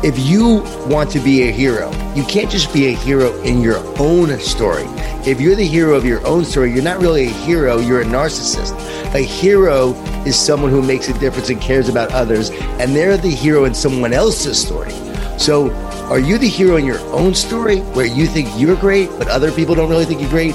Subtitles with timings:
[0.00, 3.78] If you want to be a hero, you can't just be a hero in your
[4.00, 4.84] own story.
[5.26, 8.04] If you're the hero of your own story, you're not really a hero, you're a
[8.04, 8.78] narcissist.
[9.12, 13.28] A hero is someone who makes a difference and cares about others, and they're the
[13.28, 14.92] hero in someone else's story.
[15.36, 15.72] So,
[16.08, 19.50] are you the hero in your own story where you think you're great, but other
[19.50, 20.54] people don't really think you're great?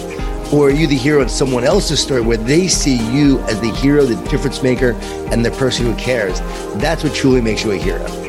[0.54, 3.72] Or are you the hero in someone else's story where they see you as the
[3.72, 4.94] hero, the difference maker,
[5.34, 6.40] and the person who cares?
[6.80, 8.23] That's what truly makes you a hero.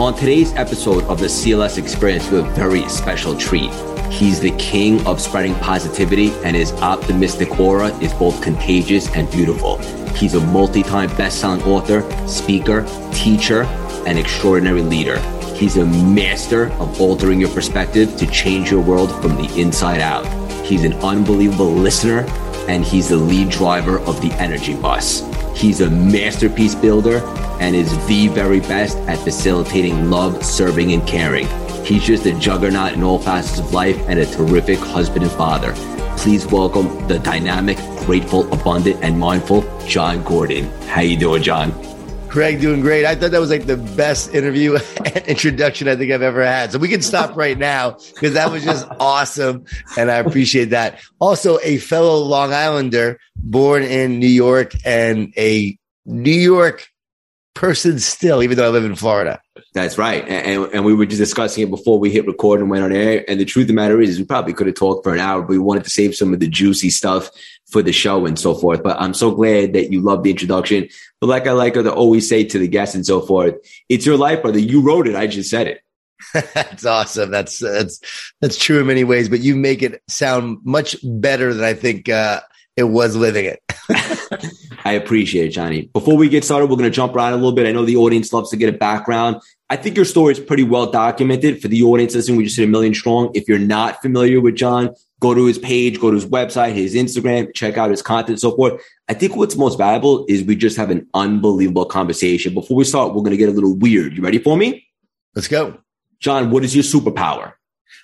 [0.00, 3.70] On today's episode of the CLS Experience, we have a very special treat.
[4.10, 9.76] He's the king of spreading positivity, and his optimistic aura is both contagious and beautiful.
[10.14, 13.64] He's a multi time best selling author, speaker, teacher,
[14.06, 15.18] and extraordinary leader.
[15.54, 20.24] He's a master of altering your perspective to change your world from the inside out.
[20.64, 22.24] He's an unbelievable listener,
[22.68, 25.20] and he's the lead driver of the Energy Bus.
[25.60, 27.18] He's a masterpiece builder
[27.60, 31.46] and is the very best at facilitating love, serving, and caring.
[31.84, 35.74] He's just a juggernaut in all facets of life and a terrific husband and father.
[36.16, 40.64] Please welcome the dynamic, grateful, abundant, and mindful Jon Gordon.
[40.88, 41.72] How you doing, Jon?
[42.30, 43.04] Craig, doing great.
[43.04, 46.70] I thought that was like the best interview and introduction I think I've ever had.
[46.70, 49.64] So we can stop right now because that was just awesome.
[49.98, 51.00] And I appreciate that.
[51.18, 56.88] Also, a fellow Long Islander born in New York and a New York
[57.54, 59.40] person still, even though I live in Florida.
[59.72, 60.26] That's right.
[60.28, 63.24] And, and we were just discussing it before we hit record and went on air.
[63.28, 65.20] And the truth of the matter is, is we probably could have talked for an
[65.20, 67.30] hour, but we wanted to save some of the juicy stuff
[67.70, 68.82] for the show and so forth.
[68.82, 70.88] But I'm so glad that you love the introduction.
[71.20, 73.54] But like I like to always say to the guests and so forth,
[73.88, 74.58] it's your life, brother.
[74.58, 75.14] You wrote it.
[75.14, 75.82] I just said it.
[76.54, 77.30] that's awesome.
[77.30, 78.00] That's that's
[78.40, 82.08] that's true in many ways, but you make it sound much better than I think
[82.08, 82.40] uh,
[82.76, 83.62] it was living it.
[84.84, 85.82] I appreciate it, Johnny.
[85.92, 87.66] Before we get started, we're going to jump around a little bit.
[87.66, 89.40] I know the audience loves to get a background.
[89.70, 92.36] I think your story is pretty well documented for the audience listening.
[92.38, 93.30] We just hit a million strong.
[93.34, 96.96] If you're not familiar with Jon, go to his page, go to his website, his
[96.96, 98.82] Instagram, check out his content, so forth.
[99.08, 102.52] I think what's most valuable is we just have an unbelievable conversation.
[102.52, 104.16] Before we start, we're going to get a little weird.
[104.16, 104.84] You ready for me?
[105.36, 105.78] Let's go.
[106.18, 107.52] Jon, what is your superpower?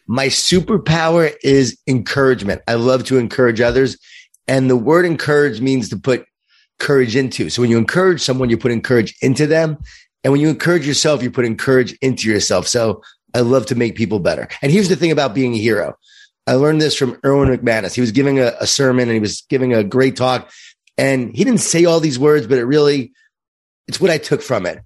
[0.07, 2.63] My superpower is encouragement.
[2.69, 3.99] I love to encourage others.
[4.47, 6.27] And the word encourage means to put
[6.79, 7.51] courage into.
[7.51, 9.79] So when you encourage someone, you put courage into them.
[10.27, 12.67] And when you encourage yourself, you put courage into yourself.
[12.67, 13.01] So
[13.33, 14.49] I love to make people better.
[14.61, 15.97] And here's the thing about being a hero.
[16.49, 17.95] I learned this from Erwin McManus.
[17.95, 20.51] He was giving a, a sermon and he was giving a great talk.
[20.99, 23.13] And he didn't say all these words, but it really,
[23.87, 24.83] it's what I took from it.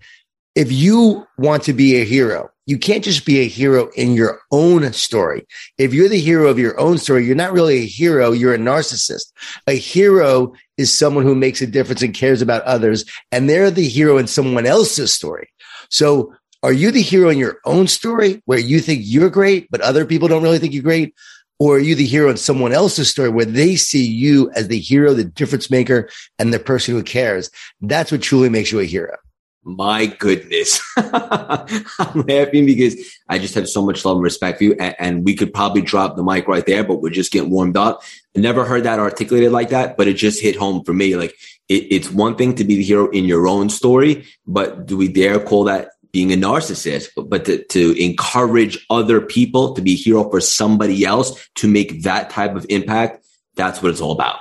[0.54, 4.42] If you want to be a hero, you can't just be a hero in your
[4.52, 5.46] own story.
[5.78, 8.58] If you're the hero of your own story, you're not really a hero, you're a
[8.58, 9.32] narcissist.
[9.66, 13.88] A hero is someone who makes a difference and cares about others, and they're the
[13.88, 15.48] hero in someone else's story.
[15.90, 19.80] So, are you the hero in your own story where you think you're great, but
[19.80, 21.14] other people don't really think you're great?
[21.58, 24.78] Or are you the hero in someone else's story where they see you as the
[24.78, 26.08] hero, the difference maker,
[26.38, 27.50] and the person who cares?
[27.82, 29.16] That's what truly makes you a hero.
[29.62, 30.80] My goodness.
[30.96, 32.96] I'm laughing because
[33.28, 34.76] I just have so much love and respect for you.
[34.80, 37.76] And, and, we could probably drop the mic right there, but we're just getting warmed
[37.76, 38.02] up.
[38.34, 41.14] I never heard that articulated like that, but it just hit home for me.
[41.14, 41.34] Like
[41.68, 45.08] it, it's one thing to be the hero in your own story, but do we
[45.08, 47.08] dare call that being a narcissist?
[47.14, 51.68] But, but to, to encourage other people to be a hero for somebody else to
[51.68, 54.38] make that type of impact, that's what it's all about.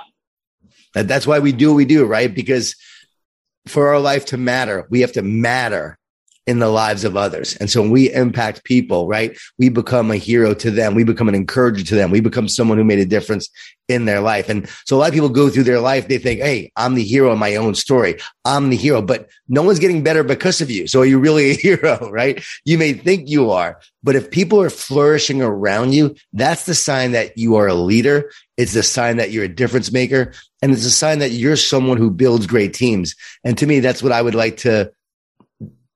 [0.94, 2.34] That's why we do what we do, right?
[2.34, 2.74] Because
[3.66, 5.98] for our life to matter, we have to matter
[6.50, 7.54] in the lives of others.
[7.58, 10.96] And so when we impact people, right, we become a hero to them.
[10.96, 12.10] We become an encourager to them.
[12.10, 13.48] We become someone who made a difference
[13.86, 14.48] in their life.
[14.48, 17.04] And so a lot of people go through their life, they think, Hey, I'm the
[17.04, 18.16] hero in my own story.
[18.44, 20.88] I'm the hero, but no one's getting better because of you.
[20.88, 22.42] So are you really a hero, right?
[22.64, 27.12] You may think you are, but if people are flourishing around you, that's the sign
[27.12, 28.32] that you are a leader.
[28.56, 30.32] It's the sign that you're a difference maker.
[30.62, 33.14] And it's a sign that you're someone who builds great teams.
[33.44, 34.92] And to me, that's what I would like to,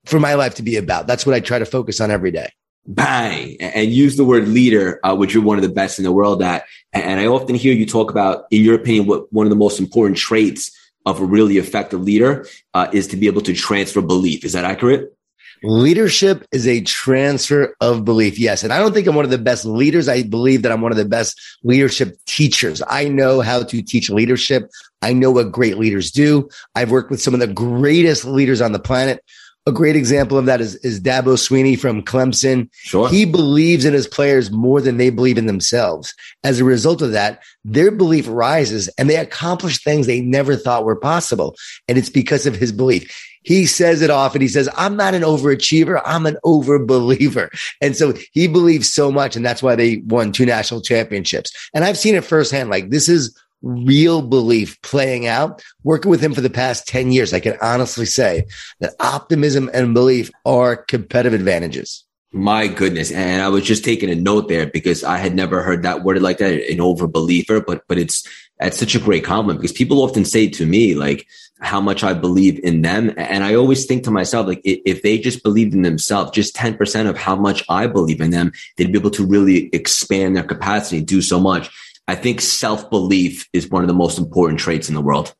[0.05, 1.07] for my life to be about.
[1.07, 2.51] That's what I try to focus on every day.
[2.87, 3.57] Bang.
[3.61, 6.43] And use the word leader, uh, which you're one of the best in the world
[6.43, 6.65] at.
[6.93, 9.81] And I often hear you talk about, in your opinion, what one of the most
[9.81, 10.71] important traits
[11.07, 14.45] of a really effective leader uh, is to be able to transfer belief.
[14.45, 15.15] Is that accurate?
[15.63, 18.39] Leadership is a transfer of belief.
[18.39, 18.65] Yes.
[18.65, 20.09] And I don't think I'm one of the best leaders.
[20.09, 22.83] I believe that I'm one of the best leadership teachers.
[22.87, 24.69] I know how to teach leadership.
[25.01, 26.51] I know what great leaders do.
[26.75, 29.25] I've worked with some of the greatest leaders on the planet.
[29.67, 32.69] A great example of that is, is Dabo Swinney from Clemson.
[32.73, 33.09] Sure.
[33.09, 36.15] He believes in his players more than they believe in themselves.
[36.43, 40.85] As a result of that, their belief rises and they accomplish things they never thought
[40.85, 41.57] were possible.
[41.89, 43.11] And it's because of his belief
[43.45, 44.41] he says it often.
[44.41, 46.01] He says, I'm not an overachiever.
[46.05, 47.49] I'm an overbeliever.
[47.81, 49.37] And so he believes so much.
[49.37, 51.53] And that's why they won two national championships.
[51.75, 52.71] And I've seen it firsthand.
[52.71, 55.63] Like this is real belief playing out.
[55.83, 58.47] Working with him for the past 10 years, I can honestly say
[58.81, 62.05] that optimism and belief are competitive advantages.
[62.33, 63.13] My goodness.
[63.13, 66.23] And I was just taking a note there because I had never heard that worded
[66.23, 68.29] like that, an overbeliever, but, but it's,
[68.59, 71.27] that's such a great compliment because people often say to me, like,
[71.61, 73.15] how much I believe in them.
[73.17, 77.09] And I always think to myself, like, if they just believed in themselves, just 10%
[77.09, 81.01] of how much I believe in them, they'd be able to really expand their capacity,
[81.01, 81.71] do so much.
[82.07, 85.35] I think self belief is one of the most important traits in the world.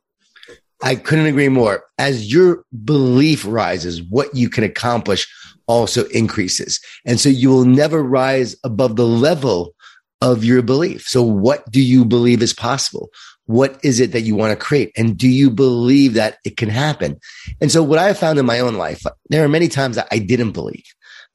[0.83, 1.85] I couldn't agree more.
[1.99, 5.27] As your belief rises, what you can accomplish
[5.67, 6.81] also increases.
[7.07, 9.75] And so you will never rise above the level
[10.21, 11.07] of your belief.
[11.07, 13.11] So what do you believe is possible?
[13.47, 14.91] What is it that you want to create?
[14.97, 17.19] And do you believe that it can happen?
[17.61, 20.09] And so what I have found in my own life, there are many times that
[20.11, 20.85] I didn't believe,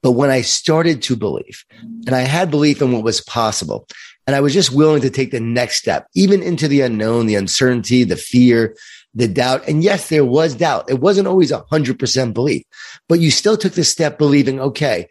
[0.02, 1.64] but when I started to believe
[2.08, 3.88] and I had belief in what was possible
[4.30, 7.34] and I was just willing to take the next step, even into the unknown, the
[7.34, 8.76] uncertainty, the fear,
[9.16, 9.68] the doubt.
[9.68, 10.88] And yes, there was doubt.
[10.88, 12.64] It wasn't always a hundred percent belief,
[13.08, 15.10] but you still took the step believing, okay,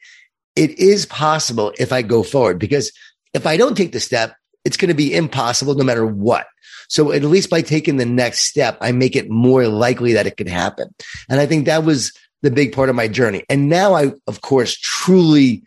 [0.54, 2.92] it is possible if I go forward because
[3.34, 6.46] if I don't take the step, it's going to be impossible no matter what.
[6.88, 10.36] So at least by taking the next step, I make it more likely that it
[10.36, 10.94] could happen.
[11.28, 12.12] And I think that was
[12.42, 13.42] the big part of my journey.
[13.48, 15.64] And now I, of course, truly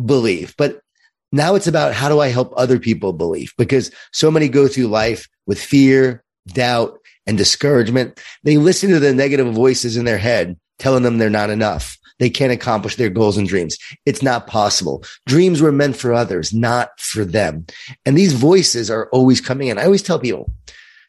[0.00, 0.80] believe, but
[1.34, 3.52] now it's about how do I help other people believe?
[3.58, 8.20] Because so many go through life with fear, doubt, and discouragement.
[8.42, 12.30] They listen to the negative voices in their head telling them they're not enough they
[12.30, 13.76] can't accomplish their goals and dreams.
[14.06, 15.04] It's not possible.
[15.26, 17.66] Dreams were meant for others, not for them.
[18.06, 19.78] And these voices are always coming in.
[19.78, 20.50] I always tell people,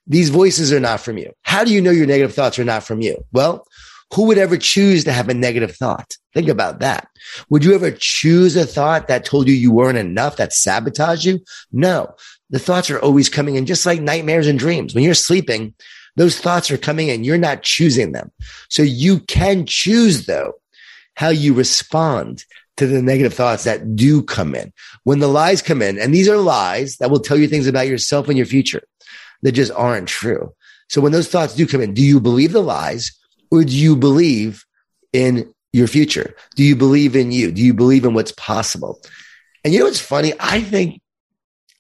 [0.08, 1.32] these voices are not from you.
[1.44, 3.24] How do you know your negative thoughts are not from you?
[3.32, 3.68] Well,
[4.16, 6.16] who would ever choose to have a negative thought?
[6.34, 7.08] Think about that.
[7.50, 11.40] Would you ever choose a thought that told you you weren't enough, that sabotaged you?
[11.72, 12.14] No.
[12.50, 14.96] The thoughts are always coming in, just like nightmares and dreams.
[14.96, 15.74] When you're sleeping,
[16.16, 17.24] those thoughts are coming in.
[17.24, 18.32] You're not choosing them.
[18.70, 20.54] So you can choose though
[21.16, 22.46] how you respond
[22.78, 24.72] to the negative thoughts that do come in.
[25.04, 27.88] When the lies come in, and these are lies that will tell you things about
[27.88, 28.84] yourself and your future
[29.42, 30.54] that just aren't true.
[30.90, 33.12] So when those thoughts do come in, do you believe the lies
[33.52, 34.66] do you believe
[35.14, 36.36] in your future?
[36.56, 37.52] Do you believe in you?
[37.52, 39.02] Do you believe in what's possible?
[39.64, 40.34] And you know what's funny?
[40.40, 41.02] I think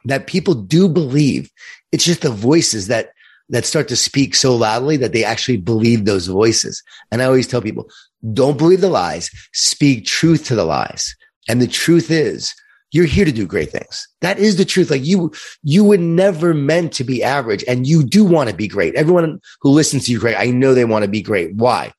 [0.06, 1.50] that people do believe
[1.92, 3.12] it's just the voices that
[3.50, 6.82] that start to speak so loudly that they actually believe those voices.
[7.12, 7.90] And I always tell people,
[8.34, 11.16] don't believe the lies, speak truth to the lies.
[11.48, 12.56] And the truth is,
[12.96, 14.08] you're here to do great things.
[14.22, 14.90] That is the truth.
[14.90, 15.34] Like you,
[15.64, 18.96] you were never meant to be average and you do want to be great.
[18.96, 21.54] Everyone who listens to you, great, I know they want to be great.
[21.56, 21.92] Why?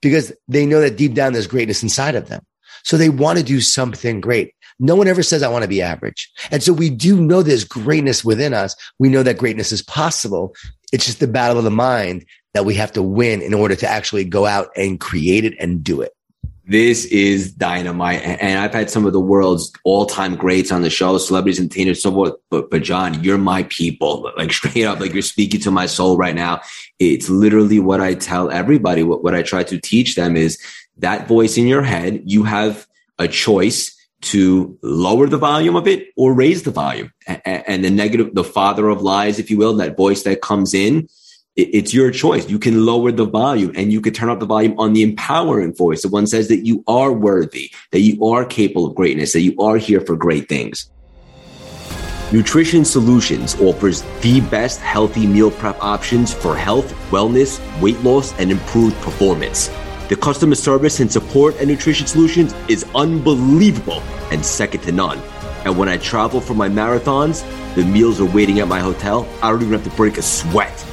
[0.00, 2.46] Because they know that deep down there's greatness inside of them.
[2.84, 4.54] So they want to do something great.
[4.78, 6.30] No one ever says, I want to be average.
[6.52, 8.76] And so we do know there's greatness within us.
[9.00, 10.54] We know that greatness is possible.
[10.92, 12.24] It's just the battle of the mind
[12.54, 15.82] that we have to win in order to actually go out and create it and
[15.82, 16.12] do it.
[16.68, 18.22] This is dynamite.
[18.22, 21.66] And I've had some of the world's all time greats on the show, celebrities, and
[21.66, 22.34] entertainers, so forth.
[22.50, 24.30] But, but Jon, you're my people.
[24.36, 26.60] Like straight up, like you're speaking to my soul right now.
[26.98, 29.02] It's literally what I tell everybody.
[29.02, 30.58] What, what I try to teach them is
[30.98, 32.86] that voice in your head, you have
[33.18, 37.12] a choice to lower the volume of it or raise the volume.
[37.26, 41.08] And the negative, the father of lies, if you will, that voice that comes in,
[41.56, 42.48] it's your choice.
[42.48, 45.74] You can lower the volume and you can turn up the volume on the empowering
[45.74, 46.02] voice.
[46.02, 49.58] The one says that you are worthy, that you are capable of greatness, that you
[49.58, 50.90] are here for great things.
[52.32, 58.50] Nutrition Solutions offers the best healthy meal prep options for health, wellness, weight loss, and
[58.50, 59.70] improved performance.
[60.08, 65.22] The customer service and support at Nutrition Solutions is unbelievable and second to none.
[65.64, 67.44] And when I travel for my marathons,
[67.74, 69.26] the meals are waiting at my hotel.
[69.42, 70.84] I don't even have to break a sweat.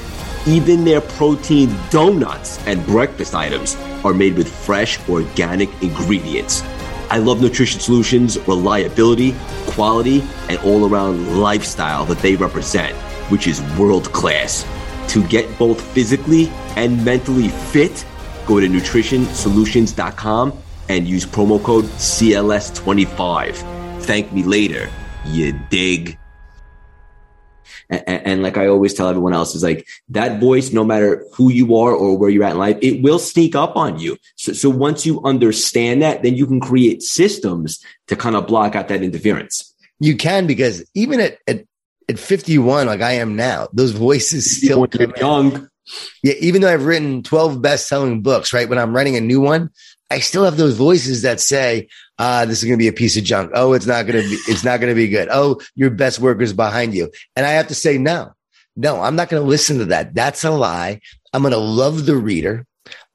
[0.46, 6.62] Even their protein donuts and breakfast items are made with fresh, organic ingredients.
[7.10, 9.34] I love Nutrition Solutions' reliability,
[9.66, 12.94] quality, and all around lifestyle that they represent,
[13.30, 14.66] which is world class.
[15.12, 18.04] To get both physically and mentally fit,
[18.46, 20.58] go to nutritionsolutions.com
[20.90, 24.02] and use promo code CLS25.
[24.02, 24.90] Thank me later.
[25.24, 26.18] You dig?
[27.90, 31.50] And, and, like I always tell everyone else, is like that voice, no matter who
[31.50, 34.16] you are or where you're at in life, it will sneak up on you.
[34.36, 38.74] So, so once you understand that, then you can create systems to kind of block
[38.74, 39.74] out that interference.
[40.00, 41.64] You can because even at, at,
[42.08, 44.86] at 51, like I am now, those voices still
[45.16, 45.68] young.
[46.22, 48.68] Yeah, even though I've written 12 best-selling books, right?
[48.68, 49.70] When I'm writing a new one,
[50.10, 53.16] I still have those voices that say, uh, this is going to be a piece
[53.16, 53.50] of junk.
[53.54, 55.28] Oh, it's not going to be, it's not going to be good.
[55.30, 57.10] Oh, your best work is behind you.
[57.36, 58.32] And I have to say, no,
[58.76, 60.14] no, I'm not going to listen to that.
[60.14, 61.00] That's a lie.
[61.32, 62.66] I'm going to love the reader.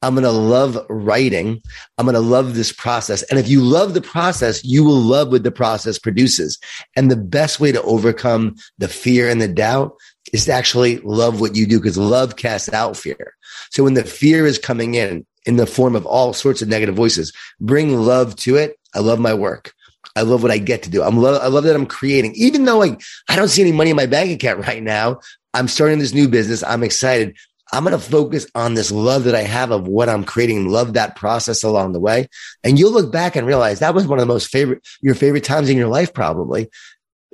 [0.02, 1.62] I'm going to love writing.
[1.98, 3.22] I'm going to love this process.
[3.24, 6.58] And if you love the process, you will love what the process produces.
[6.96, 9.94] And the best way to overcome the fear and the doubt
[10.32, 13.36] is to actually love what you do because love casts out fear.
[13.72, 16.96] So when the fear is coming in, in the form of all sorts of negative
[16.96, 19.74] voices, bring love to it I love my work.
[20.16, 21.04] I love what I get to do.
[21.04, 23.92] I'm lo- I love that I'm creating, even though like I don't see any money
[23.92, 25.20] in my bank account right now.
[25.54, 26.64] I'm starting this new business.
[26.64, 27.36] I'm excited.
[27.72, 30.70] I'm going to focus on this love that I have of what I'm creating.
[30.70, 32.28] Love that process along the way.
[32.64, 35.44] And you'll look back and realize that was one of the most favorite, your favorite
[35.44, 36.70] times in your life, probably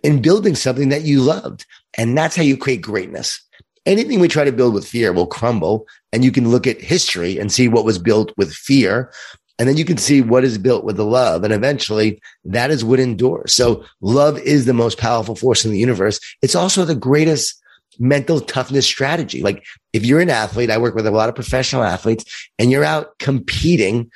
[0.03, 1.65] in building something that you loved.
[1.97, 3.41] And that's how you create greatness.
[3.85, 5.87] Anything we try to build with fear will crumble.
[6.11, 9.11] And you can look at history and see what was built with fear
[9.57, 11.43] and then you can see what is built with the love.
[11.43, 13.53] And eventually that is what endures.
[13.53, 16.19] So love is the most powerful force in the universe.
[16.41, 17.61] It's also the greatest
[17.97, 19.41] mental toughness strategy.
[19.41, 22.25] Like if you're an athlete, I work with a lot of professional athletes
[22.59, 24.11] and you're out competing.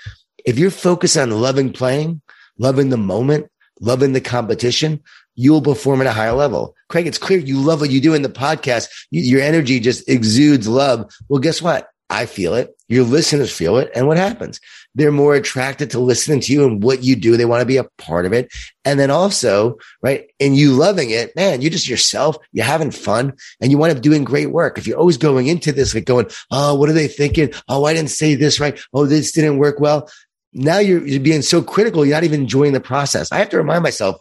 [0.46, 2.22] If you're focused on loving playing,
[2.58, 3.50] loving the moment,
[3.80, 5.02] loving the competition,
[5.40, 6.76] you will perform at a higher level.
[6.90, 8.90] Craig, it's clear you love what you do in the podcast.
[9.10, 11.10] You, your energy just exudes love.
[11.30, 11.88] Well, guess what?
[12.10, 12.76] I feel it.
[12.90, 13.90] Your listeners feel it.
[13.96, 14.60] And what happens?
[14.96, 17.38] They're more attracted to listening to you and what you do.
[17.38, 18.52] They want to be a part of it.
[18.84, 20.28] And then also, right.
[20.42, 22.36] And you loving it, man, you're just yourself.
[22.52, 23.32] You're having fun
[23.62, 24.78] and you wind up doing great work.
[24.78, 27.54] If you're always going into this, like going, Oh, what are they thinking?
[27.70, 28.78] Oh, I didn't say this right.
[28.94, 30.10] Oh, this didn't work well.
[30.52, 32.04] Now you're, you're being so critical.
[32.04, 33.32] You're not even enjoying the process.
[33.32, 34.20] I have to remind myself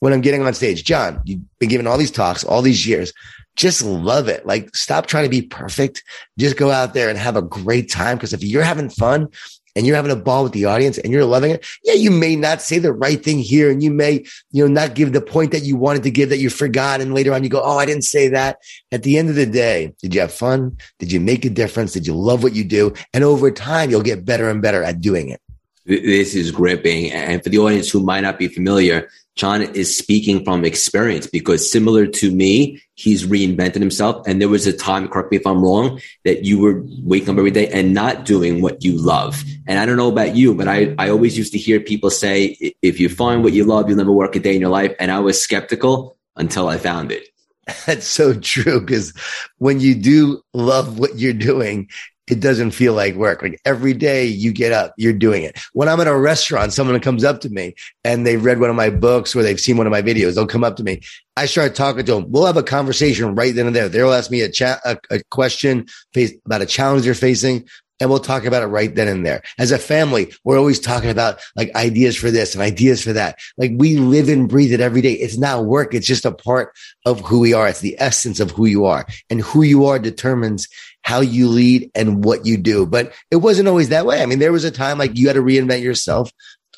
[0.00, 3.12] when I'm getting on stage, Jon, you've been giving all these talks all these years
[3.58, 4.46] just love it.
[4.46, 6.04] Like stop trying to be perfect.
[6.38, 8.16] Just go out there and have a great time.
[8.16, 9.28] Cause if you're having fun
[9.74, 12.36] and you're having a ball with the audience and you're loving it, yeah, you may
[12.36, 15.50] not say the right thing here and you may, you know, not give the point
[15.50, 17.00] that you wanted to give that you forgot.
[17.00, 18.58] And later on you go, Oh, I didn't say that.
[18.92, 20.78] At the end of the day, did you have fun?
[21.00, 21.92] Did you make a difference?
[21.92, 22.94] Did you love what you do?
[23.12, 25.40] And over time, you'll get better and better at doing it.
[25.84, 27.10] This is gripping.
[27.10, 31.70] And for the audience who might not be familiar, Jon is speaking from experience because
[31.70, 34.26] similar to me, he's reinvented himself.
[34.26, 37.38] And there was a time, correct me if I'm wrong, that you were waking up
[37.38, 39.44] every day and not doing what you love.
[39.68, 42.74] And I don't know about you, but I, I always used to hear people say,
[42.82, 44.92] if you find what you love, you'll never work a day in your life.
[44.98, 47.28] And I was skeptical until I found it.
[47.86, 48.80] That's so true.
[48.80, 49.12] Because
[49.58, 51.90] when you do love what you're doing,
[52.30, 53.42] it doesn't feel like work.
[53.42, 55.58] Like every day you get up, you're doing it.
[55.72, 58.76] When I'm at a restaurant, someone comes up to me and they've read one of
[58.76, 60.34] my books or they've seen one of my videos.
[60.34, 61.00] They'll come up to me.
[61.36, 62.30] I start talking to them.
[62.30, 63.88] We'll have a conversation right then and there.
[63.88, 67.68] They'll ask me a chat, a, a question face, about a challenge they're facing.
[68.00, 69.42] And we'll talk about it right then and there.
[69.58, 73.38] As a family, we're always talking about like ideas for this and ideas for that.
[73.56, 75.14] Like we live and breathe it every day.
[75.14, 75.94] It's not work.
[75.94, 76.72] It's just a part
[77.04, 77.66] of who we are.
[77.66, 80.68] It's the essence of who you are and who you are determines
[81.02, 82.86] how you lead and what you do.
[82.86, 84.22] But it wasn't always that way.
[84.22, 86.32] I mean, there was a time like you had to reinvent yourself.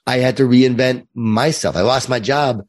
[0.06, 1.76] I had to reinvent myself.
[1.76, 2.64] I lost my job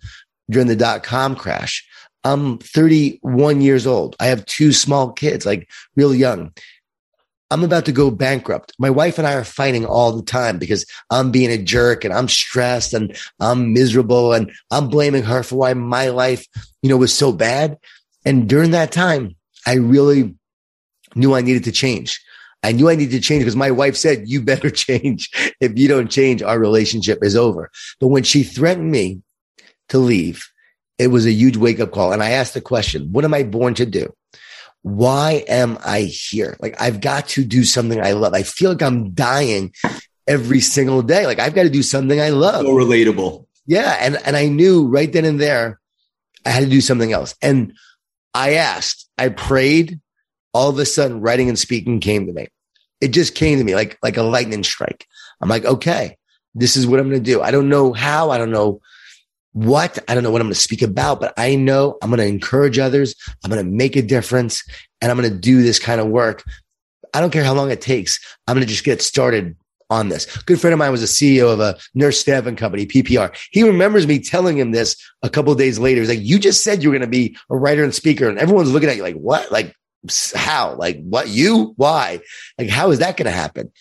[0.50, 1.88] during the dot com crash.
[2.24, 4.16] I'm 31 years old.
[4.20, 6.54] I have two small kids, like real young.
[7.50, 8.74] I'm about to go bankrupt.
[8.80, 12.14] My wife and I are fighting all the time because I'm being a jerk and
[12.14, 16.48] I'm stressed and I'm miserable and I'm blaming her for why my life,
[16.82, 17.78] you know, was so bad.
[18.24, 19.36] And during that time,
[19.68, 20.36] I really
[21.16, 22.22] knew I needed to change.
[22.64, 25.30] I knew I needed to change because my wife said, you better change.
[25.60, 27.72] If you don't change, our relationship is over.
[28.00, 29.22] But when she threatened me
[29.90, 30.48] to leave,
[31.00, 32.14] it was a huge wake up call.
[32.14, 34.14] And I asked the question, what am I born to do?
[34.84, 36.58] Why am I here?
[36.60, 38.34] Like I've got to do something I love.
[38.34, 39.74] I feel like I'm dying
[40.28, 41.26] every single day.
[41.26, 42.66] Like I've got to do something I love.
[42.66, 43.46] So relatable.
[43.66, 43.98] Yeah.
[44.00, 45.80] And, and I knew right then and there,
[46.46, 47.36] I had to do something else.
[47.42, 47.74] And
[48.34, 50.00] I asked, I prayed,
[50.54, 52.48] all of a sudden writing and speaking came to me.
[53.00, 55.08] It just came to me like, like a lightning strike.
[55.42, 56.18] I'm like, okay,
[56.54, 57.42] this is what I'm going to do.
[57.42, 58.30] I don't know how.
[58.30, 58.82] I don't know
[59.54, 59.98] what.
[60.08, 62.26] I don't know what I'm going to speak about, but I know I'm going to
[62.26, 63.16] encourage others.
[63.44, 64.64] I'm going to make a difference
[65.02, 66.44] and I'm going to do this kind of work.
[67.14, 68.20] I don't care how long it takes.
[68.48, 69.56] I'm going to just get started
[69.90, 70.38] on this.
[70.44, 73.36] Good friend of mine was a CEO of a nurse staffing company, PPR.
[73.52, 76.00] He remembers me telling him this a couple days later.
[76.00, 78.30] He's like, you just said you were going to be a writer and speaker.
[78.30, 79.52] And everyone's looking at you like, what?
[79.52, 79.76] Like,
[80.36, 80.76] how?
[80.76, 81.28] Like, what?
[81.28, 81.74] You?
[81.78, 82.20] Why?
[82.58, 83.72] Like, how is that going to happen?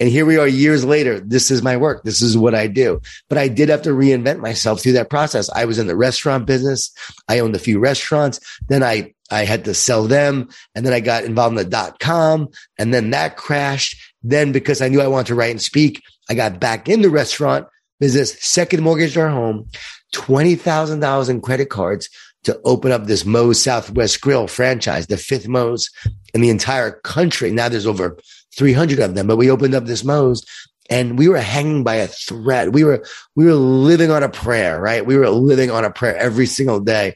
[0.00, 1.20] And here we are years later.
[1.20, 2.02] This is my work.
[2.02, 3.00] This is what I do.
[3.28, 5.50] But I did have to reinvent myself through that process.
[5.50, 6.90] I was in the restaurant business.
[7.28, 8.40] I owned a few restaurants.
[8.68, 10.48] Then I, I had to sell them.
[10.74, 12.48] And then I got involved in the dot com
[12.78, 13.96] and then that crashed.
[14.22, 17.10] Then because I knew I wanted to write and speak, I got back in the
[17.10, 17.66] restaurant
[18.00, 19.68] business, second mortgage our home,
[20.14, 22.08] $20,000 in credit cards
[22.44, 25.90] to open up this Moe's Southwest Grill franchise, the fifth Moe's
[26.34, 27.50] in the entire country.
[27.50, 28.18] Now there's over
[28.56, 30.44] 300 of them, but we opened up this Moe's
[30.90, 32.74] and we were hanging by a thread.
[32.74, 33.04] We were,
[33.36, 35.06] we were living on a prayer, right?
[35.06, 37.14] We were living on a prayer every single day,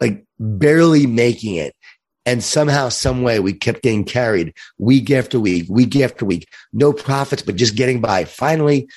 [0.00, 1.74] like barely making it.
[2.26, 6.92] And somehow, some way we kept getting carried week after week, week after week, no
[6.92, 8.24] profits, but just getting by.
[8.24, 8.88] Finally,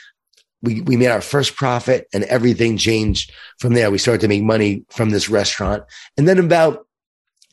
[0.61, 3.91] we, we made our first profit and everything changed from there.
[3.91, 5.83] We started to make money from this restaurant.
[6.17, 6.85] And then about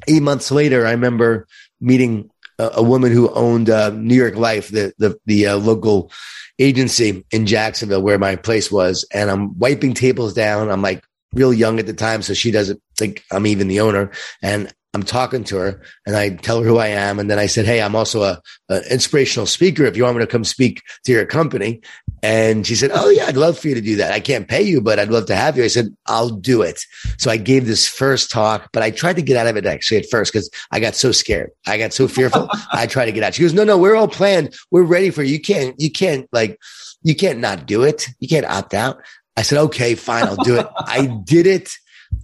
[0.08, 1.46] eight months later, I remember
[1.80, 6.10] meeting a, a woman who owned uh, New York Life, the the, the uh, local
[6.58, 10.70] agency in Jacksonville where my place was, and I'm wiping tables down.
[10.70, 14.10] I'm like real young at the time, so she doesn't think I'm even the owner,
[14.42, 17.18] and I'm talking to her and I tell her who I am.
[17.18, 19.84] And then I said, Hey, I'm also a, a, inspirational speaker.
[19.84, 21.82] If you want me to come speak to your company.
[22.22, 24.12] And she said, Oh yeah, I'd love for you to do that.
[24.12, 25.64] I can't pay you, but I'd love to have you.
[25.64, 26.80] I said, I'll do it.
[27.18, 29.98] So I gave this first talk, but I tried to get out of it actually
[29.98, 31.50] at first because I got so scared.
[31.66, 32.48] I got so fearful.
[32.72, 33.34] I tried to get out.
[33.34, 34.56] She goes, No, no, we're all planned.
[34.70, 35.34] We're ready for you.
[35.34, 36.58] You can't, you can't like,
[37.02, 38.08] you can't not do it.
[38.18, 39.02] You can't opt out.
[39.36, 40.24] I said, okay, fine.
[40.24, 40.66] I'll do it.
[40.76, 41.70] I did it.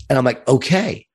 [0.09, 1.07] And I'm like, okay,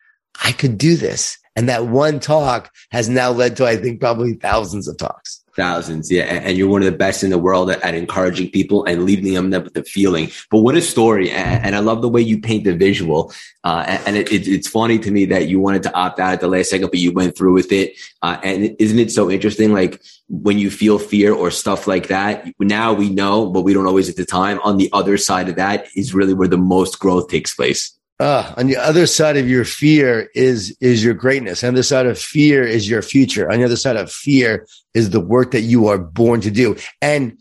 [0.44, 1.38] I could do this.
[1.58, 5.44] And that one talk has now led to, I think, probably thousands of talks.
[5.56, 6.26] Thousands, yeah.
[6.26, 9.50] And you're one of the best in the world at, encouraging people and leaving them
[9.64, 10.30] with the feeling.
[10.52, 11.32] But what a story.
[11.32, 13.34] And, I love the way you paint the visual.
[13.64, 16.42] Uh, and it, it, it's funny to me that you wanted to opt out at
[16.42, 17.96] the last second, but you went through with it.
[18.22, 19.74] Uh, and isn't it so interesting?
[19.74, 23.88] Like when you feel fear or stuff like that, now we know, but we don't
[23.88, 24.60] always at the time.
[24.64, 27.97] On the other side of that is really where the most growth takes place.
[28.20, 31.64] Uh, on the other side of your fear is is your greatness.
[31.64, 33.51] On the other side of fear is your future.
[33.51, 36.75] On the other side of fear is the work that you are born to do.
[37.00, 37.38] And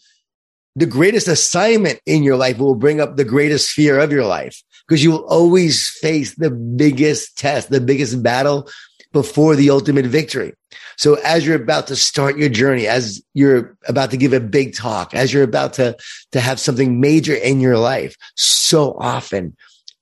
[0.74, 4.62] the greatest assignment in your life will bring up the greatest fear of your life
[4.86, 8.68] because you will always face the biggest test, the biggest battle
[9.14, 10.52] before the ultimate victory.
[10.98, 14.74] So as you're about to start your journey, as you're about to give a big
[14.74, 15.96] talk, as you're about to,
[16.32, 19.56] to have something major in your life, so often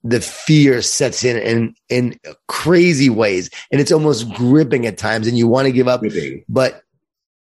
[0.05, 3.51] the fear sets in in in crazy ways.
[3.73, 6.45] And it's almost gripping at times and you want to give up gripping.
[6.49, 6.83] but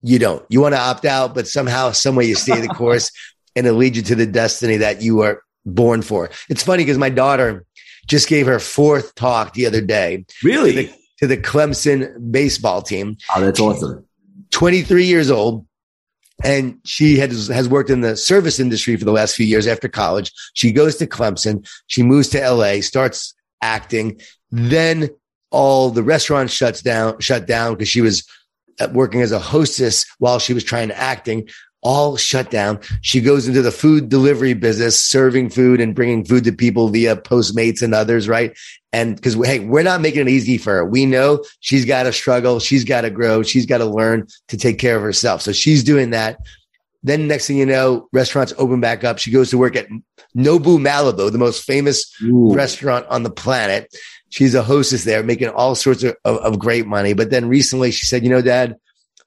[0.01, 0.45] you don't.
[0.49, 3.11] You want to opt out but somehow some way you stay the course
[3.55, 6.29] and it leads you to the destiny that you are born for.
[6.49, 7.65] It's funny because my daughter
[8.07, 10.71] just gave her fourth talk the other day really?
[10.73, 13.17] to the, to the clemson baseball team.
[13.35, 14.05] Oh that's awesome.
[14.51, 15.65] 23 years old
[16.43, 19.87] and she has, has worked in the service industry for the last few years after
[19.87, 20.31] college.
[20.53, 21.67] She goes to Clemson.
[21.87, 24.21] She moves to LA, starts acting.
[24.51, 25.09] Then
[25.51, 28.27] all the restaurants shuts down, shut down because she was
[28.79, 31.49] uh, working as a hostess while she was trying to acting
[31.81, 32.79] all shut down.
[33.01, 37.15] She goes into the food delivery business, serving food and bringing food to people via
[37.15, 38.57] Postmates and others, right?
[38.91, 40.85] And because, hey, we're not making it easy for her.
[40.85, 42.59] We know she's got to struggle.
[42.59, 43.43] She's got to grow.
[43.43, 45.41] She's got to learn to take care of herself.
[45.41, 46.39] So she's doing that.
[47.03, 49.19] Then next thing you know, restaurants open back up.
[49.19, 49.87] She goes to work at
[50.35, 52.53] Nobu Malibu, the most famous Ooh.
[52.53, 53.93] restaurant on the planet.
[54.29, 57.13] She's a hostess there, making all sorts of, of, of great money.
[57.13, 58.75] But then recently she said, you know, dad,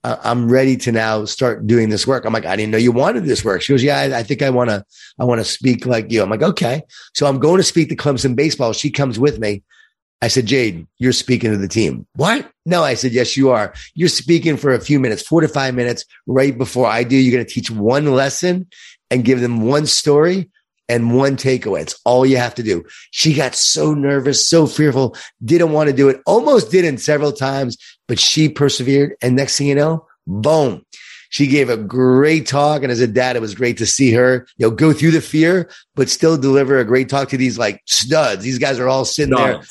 [0.04, 2.24] I'm ready to now start doing this work.
[2.24, 3.62] I'm like, I didn't know you wanted this work.
[3.62, 4.84] She goes, yeah, I, I think I want to,
[5.20, 6.22] I want to speak like you.
[6.22, 6.82] I'm like, okay.
[7.14, 8.72] So I'm going to speak to Clemson baseball.
[8.72, 9.62] She comes with me.
[10.20, 12.06] I said, Jade, you're speaking to the team.
[12.14, 12.50] What?
[12.64, 13.74] No, I said, yes, you are.
[13.94, 17.16] You're speaking for a few minutes, four to five minutes right before I do.
[17.16, 18.68] You're going to teach one lesson
[19.10, 20.50] and give them one story
[20.88, 21.82] and one takeaway.
[21.82, 22.84] It's all you have to do.
[23.10, 27.76] She got so nervous, so fearful, didn't want to do it, almost didn't several times,
[28.08, 29.14] but she persevered.
[29.22, 30.84] And next thing you know, boom.
[31.30, 32.82] She gave a great talk.
[32.82, 35.22] And as a dad, it was great to see her, you know, go through the
[35.22, 38.44] fear, but still deliver a great talk to these like studs.
[38.44, 39.62] These guys are all sitting there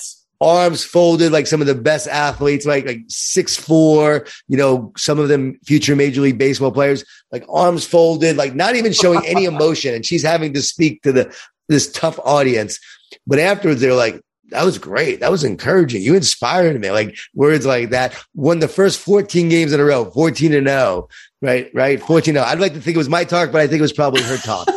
[0.41, 5.19] arms folded like some of the best athletes, like like six four, you know, some
[5.19, 9.45] of them future major league baseball players, like arms folded, like not even showing any
[9.53, 9.93] emotion.
[9.93, 11.35] And she's having to speak to the
[11.69, 12.79] this tough audience.
[13.27, 15.21] But afterwards, they're like, that was great.
[15.21, 16.01] That was encouraging.
[16.01, 16.91] You inspired me.
[16.91, 18.13] Like words like that.
[18.33, 21.07] Won the first 14 games in a row, 14 and 0.
[21.41, 22.01] Right, right.
[22.01, 24.21] Fortunately, I'd like to think it was my talk, but I think it was probably
[24.23, 24.67] her talk.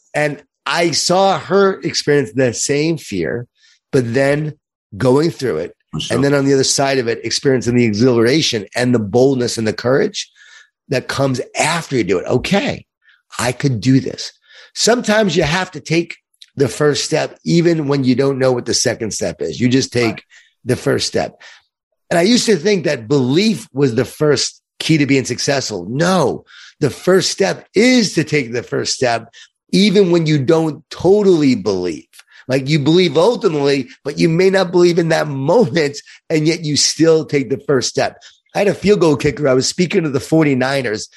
[0.14, 3.48] and I saw her experience the same fear,
[3.90, 4.58] but then
[4.96, 5.76] going through it.
[5.98, 6.14] Sure.
[6.14, 9.66] And then on the other side of it, experiencing the exhilaration and the boldness and
[9.66, 10.30] the courage
[10.88, 12.26] that comes after you do it.
[12.26, 12.86] Okay,
[13.38, 14.32] I could do this.
[14.74, 16.16] Sometimes you have to take
[16.56, 19.60] the first step, even when you don't know what the second step is.
[19.60, 20.24] You just take right.
[20.64, 21.40] the first step.
[22.10, 25.86] And I used to think that belief was the first key to being successful.
[25.88, 26.44] No,
[26.80, 29.32] the first step is to take the first step,
[29.72, 32.06] even when you don't totally believe.
[32.50, 35.98] Like you believe ultimately, but you may not believe in that moment.
[36.28, 38.20] And yet you still take the first step.
[38.54, 39.48] I had a field goal kicker.
[39.48, 41.08] I was speaking to the 49ers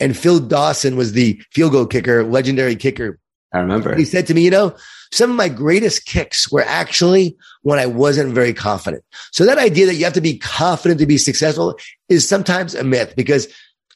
[0.00, 3.18] and Phil Dawson was the field goal kicker, legendary kicker.
[3.52, 3.94] I remember.
[3.94, 4.74] He said to me, you know,
[5.12, 9.04] some of my greatest kicks were actually when I wasn't very confident.
[9.32, 12.82] So that idea that you have to be confident to be successful is sometimes a
[12.82, 13.48] myth because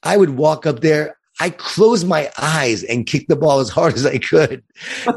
[0.02, 1.16] I would walk up there.
[1.40, 4.62] I closed my eyes and kicked the ball as hard as I could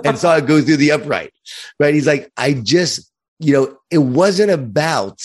[0.03, 1.34] and saw it go through the upright.
[1.80, 1.93] Right.
[1.93, 5.21] He's like, I just, you know, it wasn't about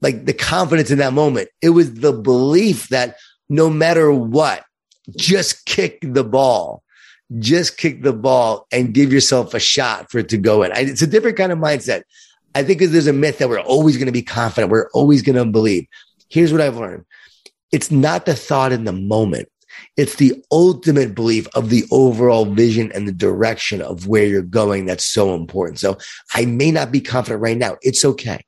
[0.00, 1.48] like the confidence in that moment.
[1.62, 3.16] It was the belief that
[3.48, 4.64] no matter what,
[5.16, 6.82] just kick the ball.
[7.38, 10.72] Just kick the ball and give yourself a shot for it to go in.
[10.74, 12.02] It's a different kind of mindset.
[12.54, 14.70] I think there's a myth that we're always going to be confident.
[14.70, 15.86] We're always going to believe.
[16.28, 17.04] Here's what I've learned.
[17.72, 19.48] It's not the thought in the moment.
[19.96, 24.86] It's the ultimate belief of the overall vision and the direction of where you're going
[24.86, 25.78] that's so important.
[25.78, 25.98] So
[26.34, 27.76] I may not be confident right now.
[27.82, 28.44] It's okay.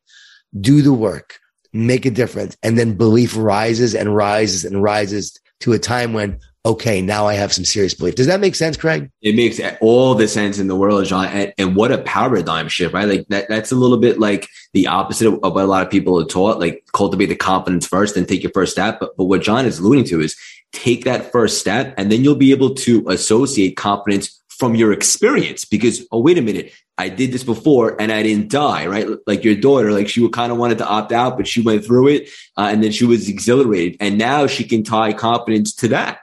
[0.61, 1.39] Do the work,
[1.73, 2.57] make a difference.
[2.63, 7.35] And then belief rises and rises and rises to a time when, okay, now I
[7.35, 8.17] have some serious belief.
[8.17, 9.09] Does that make sense, Craig?
[9.23, 11.27] It makes all the sense in the world, Jon.
[11.27, 13.09] And, and what a paradigm shift, right?
[13.09, 16.21] Like that, that's a little bit like the opposite of, what a lot of people
[16.21, 18.99] are taught, like cultivate the confidence first and take your first step.
[18.99, 20.37] But, but what Jon is alluding to is
[20.77, 25.65] take that first step and then you'll be able to associate confidence from your experience.
[25.65, 29.07] Because oh wait a minute i did this before and i didn't die right?
[29.27, 32.09] Like your daughter like she kind of wanted to opt out but she went through
[32.09, 33.97] it uh, and then she was exhilarated.
[34.01, 36.21] And now she can tie confidence to that.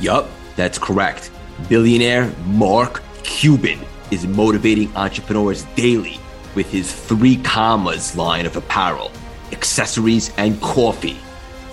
[0.00, 1.30] Yup that's correct.
[1.68, 3.78] Billionaire mark cuban
[4.10, 6.18] is motivating entrepreneurs daily
[6.54, 9.10] with his three commas line of apparel
[9.52, 11.16] accessories and coffee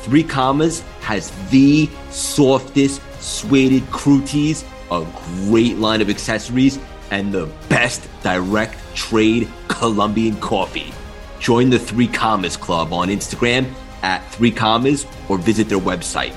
[0.04, 4.63] three commas has the softest suede crew tees
[4.94, 5.06] a
[5.48, 6.80] great line of accessories,
[7.12, 10.94] and the best direct trade Colombian coffee.
[11.39, 16.34] Join the Three Commas Club on Instagram at Three Commas or visit their website,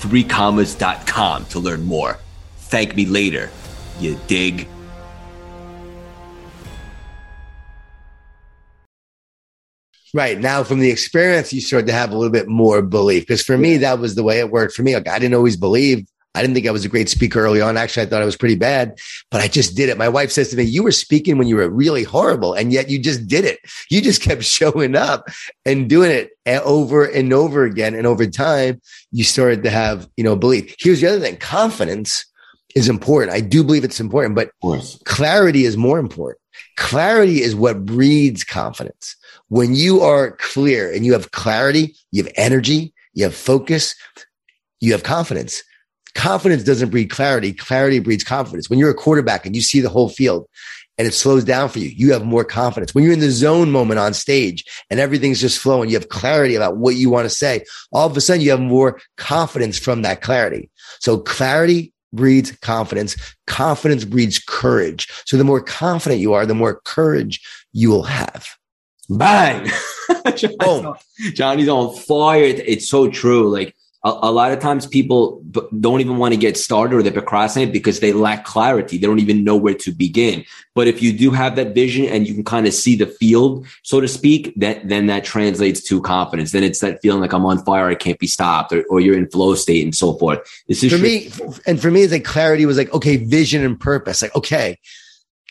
[0.00, 2.18] threecommas.com to learn more.
[2.56, 3.50] Thank me later.
[4.00, 4.68] You dig?
[10.16, 10.40] Right.
[10.40, 13.24] Now, from the experience, you start to have a little bit more belief.
[13.24, 14.94] Because for me, that was the way it worked for me.
[14.94, 17.78] Like, I didn't always believe I didn't think I was a great speaker early on.
[17.78, 18.98] Actually, I thought I was pretty bad,
[19.30, 19.96] but I just did it.
[19.96, 22.90] My wife says to me, You were speaking when you were really horrible, and yet
[22.90, 23.58] you just did it.
[23.90, 25.28] You just kept showing up
[25.64, 27.94] and doing it over and over again.
[27.94, 30.74] And over time, you started to have, you know, belief.
[30.78, 32.26] Here's the other thing confidence
[32.74, 33.34] is important.
[33.34, 34.50] I do believe it's important, but
[35.04, 36.38] clarity is more important.
[36.76, 39.16] Clarity is what breeds confidence.
[39.48, 43.94] When you are clear and you have clarity, you have energy, you have focus,
[44.80, 45.62] you have confidence
[46.16, 47.52] confidence doesn't breed clarity.
[47.52, 48.68] Clarity breeds confidence.
[48.68, 50.48] When you're a quarterback and you see the whole field
[50.98, 52.94] and it slows down for you, you have more confidence.
[52.94, 56.54] When you're in the zone moment on stage and everything's just flowing, you have clarity
[56.54, 57.64] about what you want to say.
[57.92, 60.70] All of a sudden you have more confidence from that clarity.
[61.00, 63.16] So clarity breeds confidence.
[63.46, 65.08] Confidence breeds courage.
[65.26, 67.40] So the more confident you are, the more courage
[67.72, 68.46] you will have.
[69.08, 69.70] Bang.
[71.34, 72.42] Johnny's on fire.
[72.42, 73.48] It's so true.
[73.48, 73.75] Like
[74.06, 77.10] a, a, lot of times people b- don't even want to get started or they
[77.10, 78.98] procrastinate because they lack clarity.
[78.98, 80.44] They don't even know where to begin.
[80.76, 83.66] But if you do have that vision and you can kind of see the field,
[83.82, 86.52] so to speak, that then that translates to confidence.
[86.52, 89.18] Then it's that feeling like I'm on fire, I can't be stopped, or, or you're
[89.18, 90.38] in flow state and so forth.
[90.68, 91.32] This is for me,
[91.66, 94.22] and for me, it's like clarity was like, okay, vision and purpose.
[94.22, 94.78] Like, okay,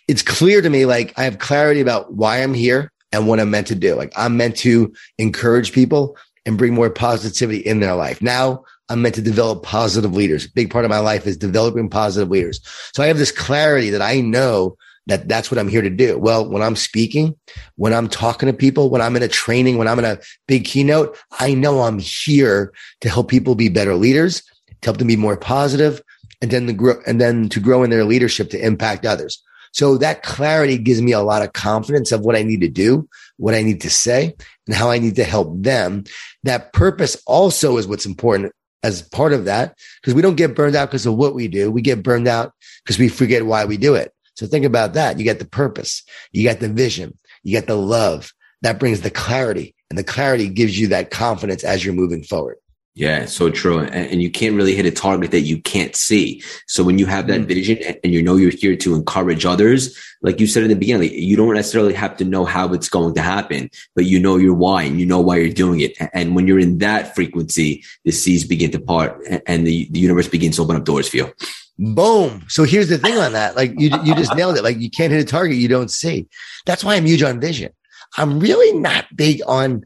[0.08, 3.50] it's clear to me, like I have clarity about why I'm here and what I'm
[3.50, 3.96] meant to do.
[3.96, 8.22] Like I'm meant to encourage people and bring more positivity in their life.
[8.22, 10.46] Now I'm meant to develop positive leaders.
[10.46, 12.60] A big part of my life is developing positive leaders.
[12.94, 14.78] So I have this clarity that I know
[15.08, 16.18] that that's what I'm here to do.
[16.18, 17.36] Well, when I'm speaking,
[17.76, 20.66] when I'm talking to people, when I'm in a training, when I'm in a big
[20.66, 24.42] keynote, I know I'm here to help people be better leaders,
[24.82, 26.02] to help them be more positive,
[26.42, 29.42] and then to grow and then to grow in their leadership to impact others.
[29.76, 33.10] So that clarity gives me a lot of confidence of what I need to do,
[33.36, 34.34] what I need to say,
[34.66, 36.06] and how I need to help them.
[36.44, 40.78] That purpose also is what's important as part of that because we don't get burned
[40.78, 41.70] out because of what we do.
[41.70, 42.54] We get burned out
[42.86, 44.14] because we forget why we do it.
[44.38, 45.20] So think about that.
[45.20, 48.32] You get the purpose, you get the vision, you get the love.
[48.62, 52.56] That brings the clarity, and the clarity gives you that confidence as you're moving forward.
[52.98, 53.82] Yeah, so true.
[53.82, 56.42] And, you can't really hit a target that you can't see.
[56.66, 57.46] So when you have that mm.
[57.46, 61.12] vision and you know you're here to encourage others, like you said in the beginning,
[61.12, 64.54] you don't necessarily have to know how it's going to happen, but you know your
[64.54, 65.98] why and you know why you're doing it.
[66.14, 70.30] And when you're in that frequency, the seas begin to part and the, the universe
[70.30, 71.34] begins to open up doors for you.
[71.78, 72.46] Boom.
[72.48, 73.58] So here's the thing on that.
[73.58, 74.64] Like you, you just nailed it.
[74.64, 76.28] Like you can't hit a target you don't see.
[76.66, 77.74] That's why I'm huge on vision.
[78.18, 79.84] I'm really not big on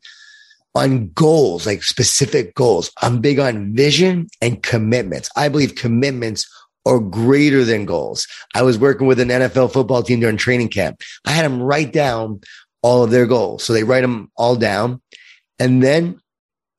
[0.76, 2.92] on goals, like specific goals.
[3.02, 5.30] I'm big on vision and commitments.
[5.36, 6.48] I believe commitments
[6.86, 8.28] are greater than goals.
[8.56, 11.02] I was working with an NFL football team during training camp.
[11.26, 12.42] I had them write down
[12.82, 13.64] all of their goals.
[13.64, 15.02] So they write them all down.
[15.60, 16.20] And then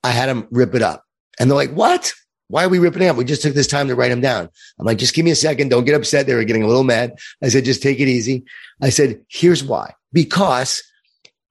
[0.02, 1.04] I had them rip it up.
[1.38, 2.12] And they're like, what?
[2.48, 3.16] Why are we ripping it up?
[3.16, 4.48] We just took this time to write them down.
[4.78, 5.68] I'm like, just give me a second.
[5.68, 6.26] Don't get upset.
[6.26, 7.12] They were getting a little mad.
[7.42, 8.44] I said, just take it easy.
[8.82, 9.94] I said, here's why.
[10.12, 10.82] Because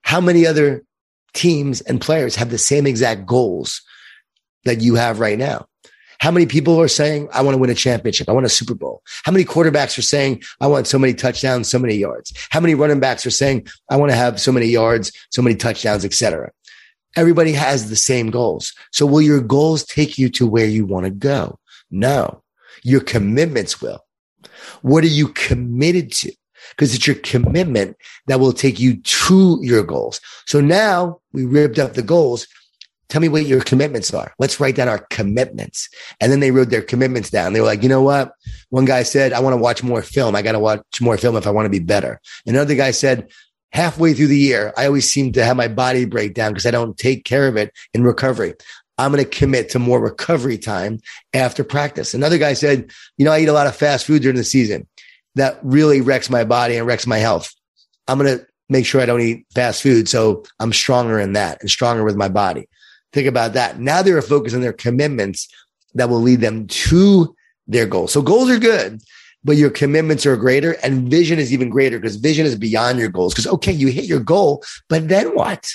[0.02, 0.84] how many other
[1.34, 3.82] teams and players have the same exact goals
[4.66, 5.66] that you have right now.
[6.20, 8.28] How many people are saying, I want to win a championship?
[8.28, 9.02] I want a Super Bowl.
[9.24, 12.34] How many quarterbacks are saying, I want so many touchdowns, so many yards?
[12.50, 15.56] How many running backs are saying, I want to have so many yards, so many
[15.56, 16.52] touchdowns, etc.
[17.16, 18.74] Everybody has the same goals.
[18.92, 21.58] So will your goals take you to where you want to go?
[21.90, 22.44] No,
[22.84, 24.04] your commitments will.
[24.82, 26.34] What are you committed to?
[26.80, 30.22] Because it's your commitment that will take you to your goals.
[30.46, 32.48] So now we ripped up the goals.
[33.10, 34.34] Tell me what your commitments are.
[34.40, 35.90] Let's write down our commitments.
[36.22, 37.52] And then they wrote their commitments down.
[37.52, 38.32] They were like, you know what?
[38.70, 40.38] One guy said, I want to watch more film.
[40.38, 42.22] I got to watch more film if I want to be better.
[42.46, 43.28] Another guy said,
[43.74, 46.72] halfway through the year, I always seem to have my body break down because I
[46.72, 48.54] don't take care of it in recovery.
[49.00, 51.00] I'm going to commit to more recovery time
[51.34, 52.14] after practice.
[52.14, 54.88] Another guy said, you know, I eat a lot of fast food during the season
[55.40, 57.54] that really wrecks my body and wrecks my health.
[58.08, 60.08] I'm going to make sure I don't eat fast food.
[60.08, 62.68] So I'm stronger in that and stronger with my body.
[63.14, 63.80] Think about that.
[63.80, 65.48] Now they're focused on their commitments
[65.96, 67.36] that will lead them to
[67.68, 68.14] their goals.
[68.14, 69.02] So goals are good,
[69.44, 73.10] but your commitments are greater and vision is even greater because vision is beyond your
[73.10, 73.34] goals.
[73.34, 75.68] Because, okay, you hit your goal, but then what?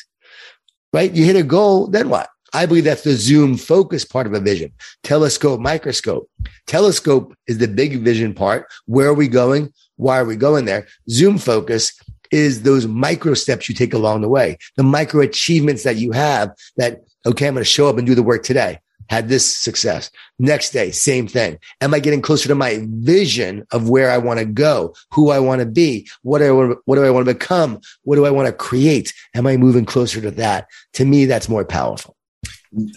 [0.93, 1.13] Right?
[1.13, 2.29] You hit a goal, then what?
[2.55, 4.73] I believe that's the zoom focus part of a vision.
[5.03, 6.31] Telescope, microscope.
[6.67, 8.73] Telescope is the big vision part.
[8.87, 9.73] Where are we going?
[9.97, 10.87] Why are we going there?
[11.11, 11.93] Zoom focus
[12.31, 16.53] is those micro steps you take along the way, the micro achievements that you have
[16.77, 18.79] that, okay, I'm going to show up and do the work today.
[19.11, 20.11] Had this success.
[20.39, 21.59] Next day, same thing.
[21.83, 25.41] Am I getting closer to my vision of where I want to go, who I
[25.41, 28.31] want to be, what I want, what do I want to become, what do I
[28.31, 29.13] want to create?
[29.35, 30.69] Am I moving closer to that?
[30.95, 32.17] To me, that's more powerful.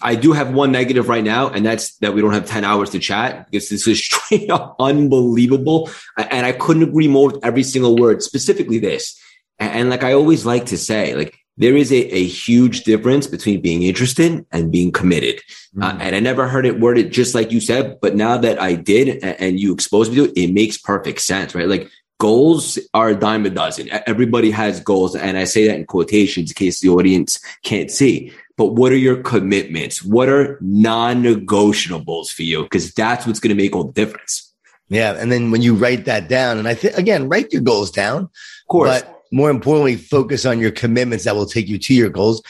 [0.01, 2.89] I do have one negative right now, and that's that we don't have 10 hours
[2.91, 5.89] to chat because this is straight up unbelievable.
[6.17, 9.19] And I couldn't agree more with every single word, specifically this.
[9.59, 13.61] And like I always like to say, like there is a, a huge difference between
[13.61, 15.37] being interested and being committed.
[15.75, 15.83] Mm-hmm.
[15.83, 18.75] Uh, and I never heard it worded just like you said, but now that I
[18.75, 21.67] did and you exposed me to it, it makes perfect sense, right?
[21.67, 23.89] Like goals are a dime a dozen.
[24.05, 25.15] Everybody has goals.
[25.15, 28.97] And I say that in quotations in case the audience can't see but what are
[28.97, 30.03] your commitments?
[30.03, 32.63] What are non negotiables for you?
[32.63, 34.53] Because that's what's going to make all the difference.
[34.89, 35.13] Yeah.
[35.13, 38.23] And then when you write that down, and I think, again, write your goals down.
[38.23, 39.01] Of course.
[39.01, 42.41] But more importantly, focus on your commitments that will take you to your goals.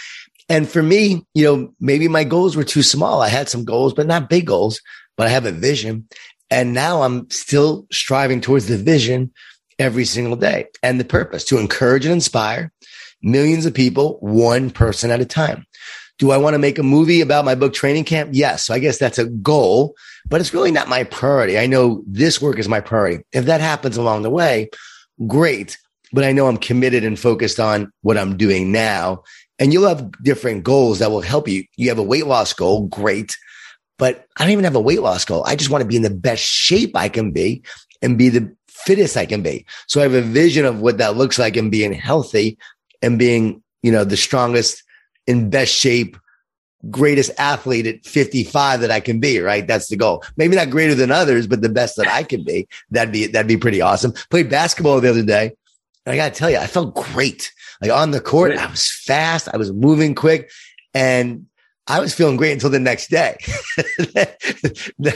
[0.49, 3.21] And for me, you know, maybe my goals were too small.
[3.21, 4.79] I had some goals, but not big goals,
[5.17, 6.07] but I have a vision.
[6.49, 9.33] And now I'm still striving towards the vision
[9.77, 12.71] every single day and the purpose to encourage and inspire
[13.21, 15.65] millions of people, one person at a time.
[16.17, 18.31] Do I want to make a movie about my book training camp?
[18.33, 18.65] Yes.
[18.65, 19.95] So I guess that's a goal,
[20.27, 21.59] but it's really not my priority.
[21.59, 23.23] I know this work is my priority.
[23.33, 24.69] If that happens along the way,
[25.27, 25.77] great.
[26.11, 29.23] But I know I'm committed and focused on what I'm doing now.
[29.59, 31.65] And you'll have different goals that will help you.
[31.75, 32.87] You have a weight loss goal.
[32.87, 33.37] Great.
[33.97, 35.43] But I don't even have a weight loss goal.
[35.45, 37.63] I just want to be in the best shape I can be
[38.01, 39.65] and be the fittest I can be.
[39.87, 42.57] So I have a vision of what that looks like and being healthy
[43.01, 44.83] and being, you know, the strongest
[45.27, 46.17] in best shape,
[46.89, 49.67] greatest athlete at 55 that I can be, right?
[49.67, 50.23] That's the goal.
[50.37, 52.67] Maybe not greater than others, but the best that I can be.
[52.91, 54.13] That'd be, that'd be pretty awesome.
[54.29, 55.51] Played basketball the other day.
[56.05, 57.51] And I got to tell you, I felt great.
[57.81, 59.49] Like on the court, I was fast.
[59.53, 60.49] I was moving quick.
[60.93, 61.47] And
[61.87, 63.37] I was feeling great until the next day.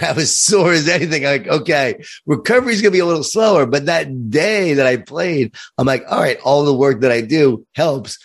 [0.01, 1.25] I was sore as anything.
[1.25, 3.65] I'm like, okay, recovery's going to be a little slower.
[3.65, 7.21] But that day that I played, I'm like, all right, all the work that I
[7.21, 8.17] do helps.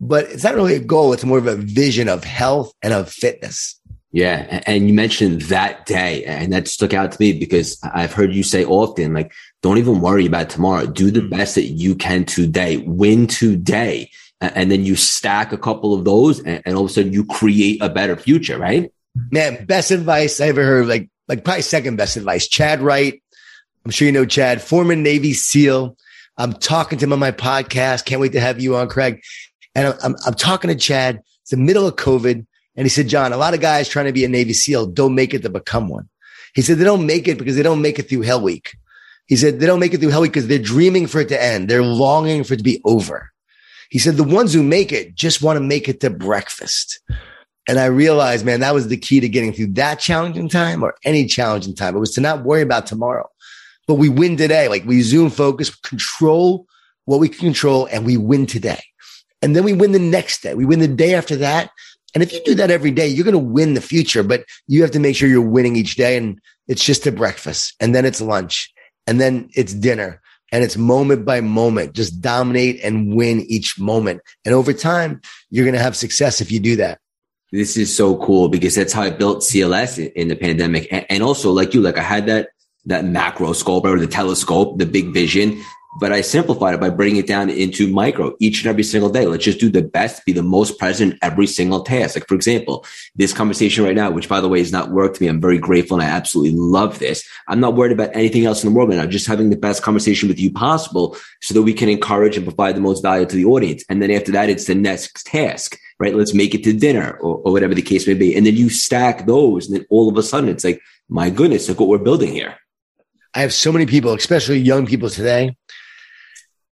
[0.00, 1.12] But it's not really a goal.
[1.12, 3.78] It's more of a vision of health and of fitness.
[4.12, 4.62] Yeah.
[4.66, 8.42] And you mentioned that day, and that stuck out to me because I've heard you
[8.42, 9.32] say often, like,
[9.62, 10.86] don't even worry about tomorrow.
[10.86, 11.28] Do the mm-hmm.
[11.28, 12.78] best that you can today.
[12.78, 14.10] Win today
[14.40, 17.24] and then you stack a couple of those and, and all of a sudden you
[17.24, 18.92] create a better future, right?
[19.30, 22.48] Man, best advice I ever heard, like, like probably second best advice.
[22.48, 23.22] Chad Wright.
[23.84, 25.96] I'm sure you know Chad, former Navy SEAL.
[26.36, 28.04] I'm talking to him on my podcast.
[28.04, 29.22] Can't wait to have you on, Craig.
[29.74, 31.20] And I'm, I'm, talking to Chad.
[31.42, 32.46] It's the middle of COVID.
[32.76, 35.14] And he said, Jon, a lot of guys trying to be a Navy SEAL don't
[35.14, 36.08] make it to become one.
[36.54, 38.72] He said, they don't make it because they don't make it through Hell Week.
[39.26, 41.40] He said, they don't make it through Hell Week because they're dreaming for it to
[41.40, 41.68] end.
[41.68, 43.30] They're longing for it to be over.
[43.90, 47.00] He said, the ones who make it just want to make it to breakfast.
[47.68, 50.94] And I realized, man, that was the key to getting through that challenging time or
[51.04, 51.94] any challenging time.
[51.94, 53.28] It was to not worry about tomorrow,
[53.86, 54.68] but we win today.
[54.68, 56.66] Like we zoom focus, control
[57.04, 58.80] what we can control, and we win today.
[59.42, 60.54] And then we win the next day.
[60.54, 61.70] We win the day after that.
[62.14, 64.82] And if you do that every day, you're going to win the future, but you
[64.82, 66.16] have to make sure you're winning each day.
[66.16, 68.72] And it's just a breakfast and then it's lunch
[69.06, 70.20] and then it's dinner
[70.52, 71.94] and it's moment by moment.
[71.94, 74.22] Just dominate and win each moment.
[74.44, 76.98] And over time, you're going to have success if you do that.
[77.52, 80.88] This is so cool because that's how I built CLS in the pandemic.
[81.08, 82.50] And also, like you, like I had that
[82.86, 85.62] that macro scope or the telescope, the big vision
[85.98, 89.26] but I simplified it by bringing it down into micro each and every single day.
[89.26, 92.14] Let's just do the best, be the most present every single task.
[92.14, 95.22] Like, for example, this conversation right now, which by the way is not work to
[95.22, 95.28] me.
[95.28, 97.28] I'm very grateful and I absolutely love this.
[97.48, 99.82] I'm not worried about anything else in the world right now, just having the best
[99.82, 103.36] conversation with you possible so that we can encourage and provide the most value to
[103.36, 103.84] the audience.
[103.88, 106.14] And then after that, it's the next task, right?
[106.14, 108.36] Let's make it to dinner or, or whatever the case may be.
[108.36, 109.66] And then you stack those.
[109.66, 112.56] And then all of a sudden it's like, my goodness, look what we're building here.
[113.34, 115.56] I have so many people, especially young people today,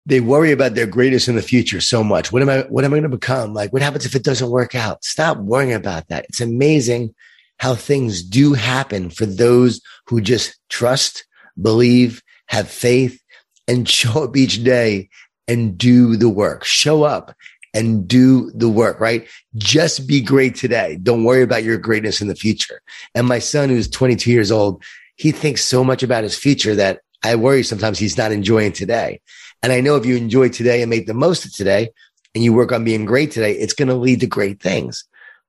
[0.06, 2.32] they worry about their greatness in the future so much.
[2.32, 3.52] What am I, what am I going to become?
[3.52, 5.04] Like, what happens if it doesn't work out?
[5.04, 6.24] Stop worrying about that.
[6.28, 7.14] It's amazing
[7.58, 11.26] how things do happen for those who just trust,
[11.60, 13.20] believe, have faith,
[13.66, 15.10] and show up each day
[15.46, 16.64] and do the work.
[16.64, 17.34] Show up
[17.74, 19.28] and do the work, right?
[19.56, 20.98] Just be great today.
[21.02, 22.80] Don't worry about your greatness in the future.
[23.14, 24.82] And my son, who's 22 years old,
[25.18, 29.20] he thinks so much about his future that I worry sometimes he's not enjoying today.
[29.62, 31.90] And I know if you enjoy today and make the most of today
[32.34, 35.04] and you work on being great today, it's going to lead to great things.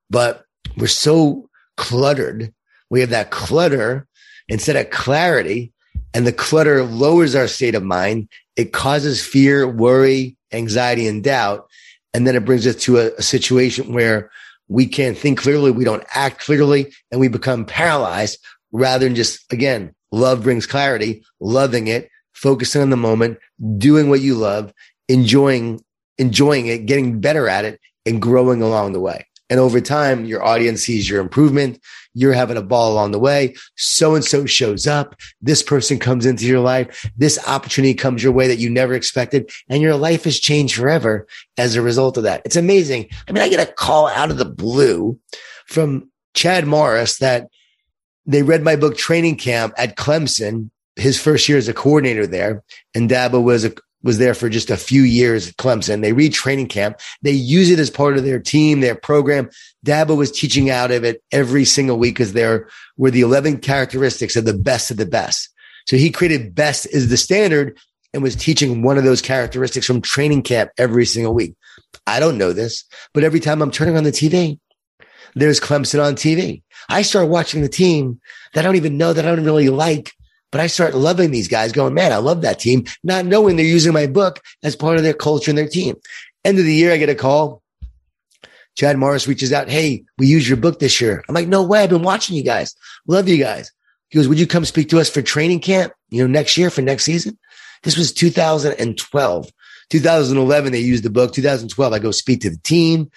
[0.10, 0.44] But
[0.76, 2.52] we're so cluttered.
[2.90, 4.08] We have that clutter
[4.48, 5.72] instead of clarity
[6.16, 8.28] and the clutter lowers our state of mind.
[8.56, 11.68] It causes fear, worry, anxiety, and doubt.
[12.16, 14.32] And then it brings us to a, a situation where
[14.68, 15.70] we can't think clearly.
[15.70, 18.40] We don't act clearly and we become paralyzed
[18.72, 23.38] rather than just, again, love brings clarity, loving it, focusing on the moment,
[23.78, 24.74] doing what you love,
[25.08, 25.84] enjoying,
[26.18, 29.26] enjoying it, getting better at it and growing along the way.
[29.50, 31.82] And over time, your audience sees your improvement.
[32.14, 33.56] You're having a ball along the way.
[33.76, 35.16] So and so shows up.
[35.42, 37.10] This person comes into your life.
[37.18, 39.50] This opportunity comes your way that you never expected.
[39.68, 41.28] And your life has changed forever
[41.58, 42.44] as a result of that.
[42.46, 43.10] It's amazing.
[43.28, 45.20] I mean, I get a call out of the blue
[45.66, 47.48] from Chad Morris that
[48.30, 52.64] they read my book Training Camp at Clemson his first year as a coordinator there,
[52.94, 56.02] and Dabo was a, was there for just a few years at Clemson.
[56.02, 57.00] They read training camp.
[57.24, 59.50] They use it as part of their team, their program.
[59.84, 64.36] Dabo was teaching out of it every single week because there were the 11 characteristics
[64.36, 65.50] of the best of the best.
[65.88, 67.78] So he created best is the standard
[68.14, 71.56] and was teaching one of those characteristics from training camp every single week.
[72.06, 74.60] I don't know this, but every time I'm turning on the TV,
[75.36, 76.62] there's Clemson on TV.
[76.90, 78.20] I start watching the team
[78.54, 80.12] that I don't even know that I don't really like
[80.52, 83.66] but I start loving these guys, going, man, I love that team, not knowing they're
[83.66, 85.96] using my book as part of their culture and their team.
[86.44, 87.62] End of the year, I get a call.
[88.76, 91.24] Chad Morris reaches out, Hey, we use your book this year.
[91.28, 91.84] I'm like, no way.
[91.84, 92.76] I've been watching you guys.
[93.08, 93.72] Love you guys.
[94.10, 96.70] He goes, would you come speak to us for training camp, you know, next year
[96.70, 97.38] for next season?
[97.84, 99.52] This was 2012.
[99.90, 101.34] 2011, they used the book.
[101.34, 103.12] 2012, I go speak to the team,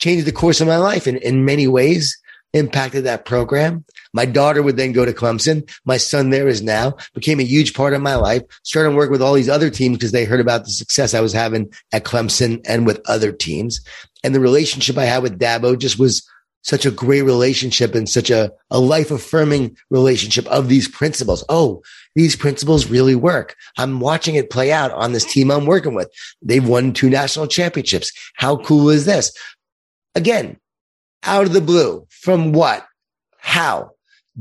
[0.00, 2.18] changed the course of my life in, in many ways
[2.52, 3.84] impacted that program.
[4.12, 5.70] My daughter would then go to Clemson.
[5.84, 8.42] My son there is now became a huge part of my life.
[8.64, 11.32] Started working with all these other teams because they heard about the success I was
[11.32, 13.80] having at Clemson and with other teams.
[14.24, 16.26] And the relationship I had with Dabo just was
[16.62, 21.42] such a great relationship and such a, a life affirming relationship of these principles.
[21.48, 21.82] Oh,
[22.14, 23.56] these principles really work.
[23.78, 26.10] I'm watching it play out on this team I'm working with.
[26.42, 28.12] They've won two national championships.
[28.34, 29.32] How cool is this?
[30.14, 30.58] Again,
[31.22, 32.06] out of the blue.
[32.10, 32.86] From what?
[33.38, 33.92] How?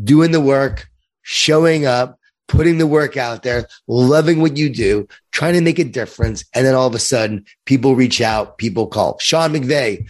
[0.01, 0.87] Doing the work,
[1.21, 5.83] showing up, putting the work out there, loving what you do, trying to make a
[5.83, 6.43] difference.
[6.53, 9.17] And then all of a sudden, people reach out, people call.
[9.19, 10.07] Sean McVay,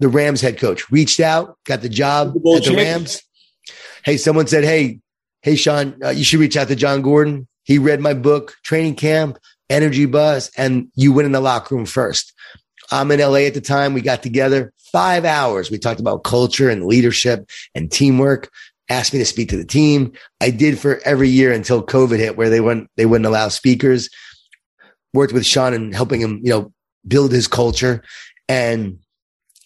[0.00, 3.22] the Rams head coach, reached out, got the job at the Rams.
[4.04, 4.98] Hey, someone said, Hey,
[5.42, 7.46] hey, Sean, uh, you should reach out to Jon Gordon.
[7.62, 9.38] He read my book, Training Camp,
[9.70, 12.32] Energy Bus, and you went in the locker room first.
[12.90, 13.94] I'm in LA at the time.
[13.94, 15.70] We got together five hours.
[15.70, 18.50] We talked about culture and leadership and teamwork.
[18.88, 20.12] Asked me to speak to the team.
[20.40, 24.10] I did for every year until COVID hit, where they wouldn't they wouldn't allow speakers.
[25.14, 26.72] Worked with Sean and helping him, you know,
[27.06, 28.02] build his culture,
[28.48, 28.98] and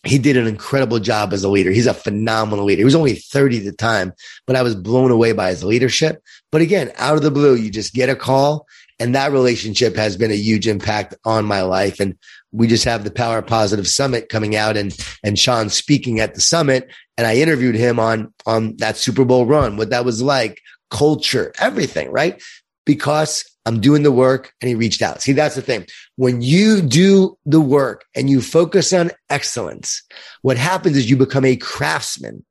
[0.05, 1.71] he did an incredible job as a leader.
[1.71, 2.81] He's a phenomenal leader.
[2.81, 4.12] He was only 30 at the time,
[4.47, 6.23] but I was blown away by his leadership.
[6.53, 8.67] But again, out of the blue, you just get a call
[8.99, 12.01] and that relationship has been a huge impact on my life.
[12.01, 12.17] And
[12.57, 16.41] we just have the Power Positive Summit coming out and, and Sean speaking at the
[16.41, 16.91] summit.
[17.19, 21.53] And I interviewed him on, on that Super Bowl run, what that was like, culture,
[21.59, 22.43] everything, right?
[22.87, 25.21] Because I'm doing the work and he reached out.
[25.21, 25.87] See, that's the thing.
[26.17, 30.03] When you do the work and you focus on excellence,
[30.43, 32.45] what happens is you become a craftsman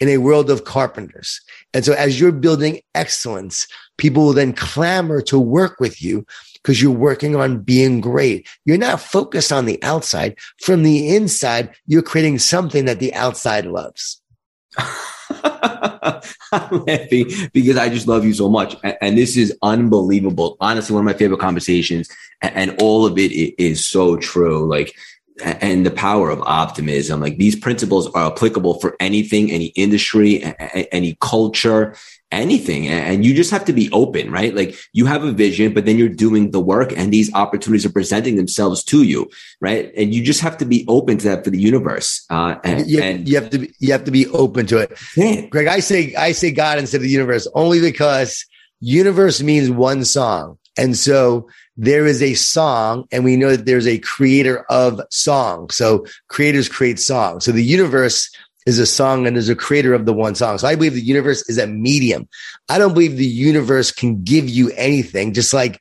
[0.00, 1.40] in a world of carpenters.
[1.74, 6.24] And so as you're building excellence, people will then clamor to work with you
[6.62, 8.48] because you're working on being great.
[8.64, 10.36] You're not focused on the outside.
[10.60, 14.20] From the inside, you're creating something that the outside loves.
[14.78, 18.76] I'm laughing because I just love you so much.
[19.00, 20.56] And, this is unbelievable.
[20.60, 22.08] Honestly, one of my favorite conversations.
[22.40, 24.68] And, all of it is so true.
[24.68, 24.94] Like,
[25.42, 27.20] and the power of optimism.
[27.20, 30.42] Like these principles are applicable for anything, any industry,
[30.92, 31.94] any culture,
[32.30, 32.88] anything.
[32.88, 34.54] And you just have to be open, right?
[34.54, 37.92] Like you have a vision, but then you're doing the work and these opportunities are
[37.92, 39.90] presenting themselves to you, right?
[39.96, 42.24] And you just have to be open to that for the universe.
[42.28, 45.50] Uh, and, you, and you have to, be, you have to be open to it.
[45.50, 48.44] Craig, I say, I say God instead of the universe only because
[48.80, 50.58] universe means one song.
[50.76, 55.70] And so there is a song and we know that there's a creator of song.
[55.70, 57.44] So creators create songs.
[57.44, 58.30] So the universe
[58.68, 60.58] is a song and is a creator of the one song.
[60.58, 62.28] So I believe the universe is a medium.
[62.68, 65.80] I don't believe the universe can give you anything, just like,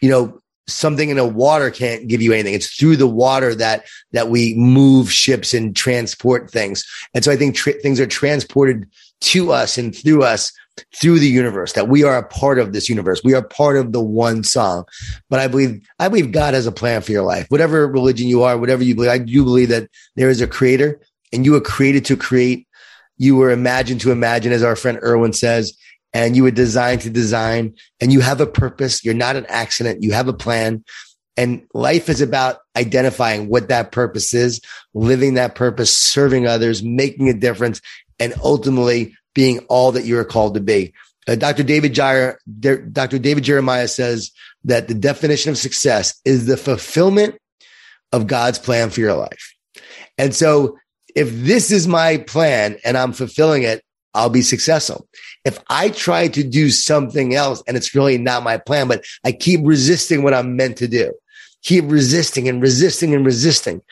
[0.00, 2.54] you know, something in a water can't give you anything.
[2.54, 6.82] It's through the water that, that we move ships and transport things.
[7.12, 8.88] And so I think tra- things are transported
[9.20, 10.50] to us and through us
[10.96, 13.92] through the universe that we are a part of this universe we are part of
[13.92, 14.84] the one song
[15.30, 18.42] but i believe i believe god has a plan for your life whatever religion you
[18.42, 21.00] are whatever you believe i do believe that there is a creator
[21.34, 22.66] and you were created to create
[23.16, 25.76] you were imagined to imagine as our friend erwin says
[26.12, 30.02] and you were designed to design and you have a purpose you're not an accident
[30.02, 30.84] you have a plan
[31.36, 34.60] and life is about identifying what that purpose is
[34.94, 37.80] living that purpose serving others making a difference
[38.18, 40.94] and ultimately being all that you are called to be.
[41.26, 41.62] Uh, Dr.
[41.62, 42.36] David Jire,
[42.92, 43.18] Dr.
[43.18, 44.30] David Jeremiah says
[44.64, 47.36] that the definition of success is the fulfillment
[48.12, 49.54] of God's plan for your life.
[50.18, 50.78] And so
[51.14, 53.84] if this is my plan and I'm fulfilling it,
[54.14, 55.08] I'll be successful.
[55.44, 59.32] If I try to do something else and it's really not my plan, but I
[59.32, 61.12] keep resisting what I'm meant to do,
[61.62, 63.82] keep resisting and resisting and resisting,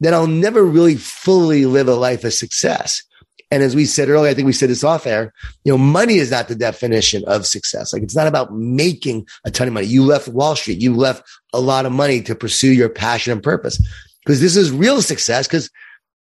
[0.00, 3.02] then I'll never really fully live a life of success.
[3.50, 5.32] And as we said earlier, I think we said this off air,
[5.64, 7.92] you know, money is not the definition of success.
[7.92, 9.86] Like it's not about making a ton of money.
[9.86, 13.42] You left Wall Street, you left a lot of money to pursue your passion and
[13.42, 13.80] purpose
[14.24, 15.70] because this is real success because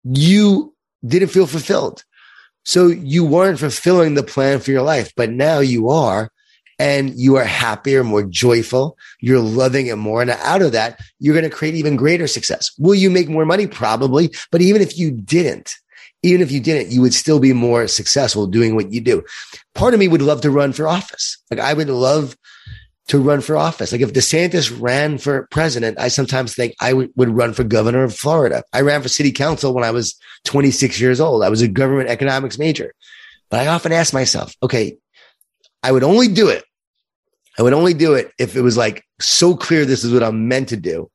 [0.03, 0.73] you
[1.05, 2.03] didn't feel fulfilled.
[2.65, 6.31] So you weren't fulfilling the plan for your life, but now you are
[6.79, 8.97] and you are happier, more joyful.
[9.21, 10.21] You're loving it more.
[10.21, 12.71] And out of that, you're going to create even greater success.
[12.77, 13.67] Will you make more money?
[13.67, 14.31] Probably.
[14.51, 15.75] But even if you didn't,
[16.23, 19.23] even if you didn't, you would still be more successful doing what you do.
[19.73, 21.37] Part of me would love to run for office.
[21.49, 22.35] Like I would love
[23.07, 23.91] to run for office.
[23.91, 28.03] Like if DeSantis ran for president, I sometimes think I w- would run for governor
[28.03, 28.63] of Florida.
[28.73, 31.43] I ran for city council when I was 26 years old.
[31.43, 32.93] I was a government economics major.
[33.49, 34.97] But I often ask myself, okay,
[35.83, 36.65] I would only do it.
[37.57, 40.47] I would only do it if it was like so clear this is what I'm
[40.47, 41.09] meant to do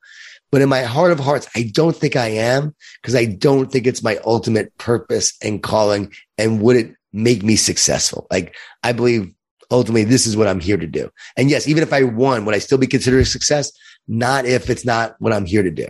[0.53, 3.87] but in my heart of hearts, I don't think I am because I don't think
[3.87, 6.13] it's my ultimate purpose and calling.
[6.37, 8.27] And would it make me successful?
[8.31, 9.33] Like I believe
[9.73, 11.11] ultimately this is what I'm here to do.
[11.37, 13.73] And yes, even if I won, would I still be considered a success?
[14.07, 15.89] Not if it's not what I'm here to do.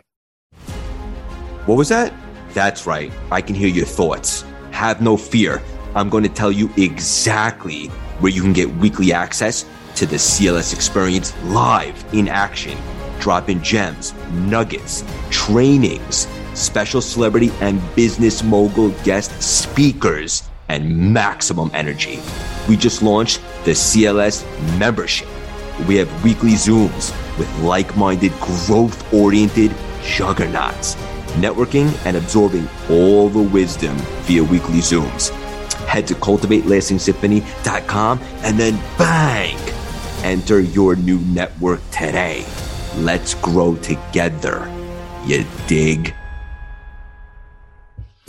[1.67, 2.13] What was that?
[2.55, 3.13] That's right.
[3.31, 4.45] I can hear your thoughts.
[4.71, 5.63] Have no fear.
[5.95, 7.89] I'm going to tell you exactly
[8.21, 9.67] where you can get weekly access
[9.97, 12.79] to the CLS experience live in action
[13.23, 22.21] dropping gems, nuggets, trainings, special celebrity and business mogul guest speakers, and maximum energy.
[22.69, 24.45] We just launched the CLS
[24.79, 25.27] membership.
[25.87, 30.95] We have weekly Zooms with like minded, growth oriented juggernauts,
[31.35, 33.97] networking and absorbing all the wisdom
[34.27, 35.31] via weekly Zooms.
[35.87, 39.59] Head to cultivatelastingsymphony.com and then bang!
[40.25, 42.45] Enter your new network today.
[42.99, 44.69] Let's grow together.
[45.27, 46.15] You dig?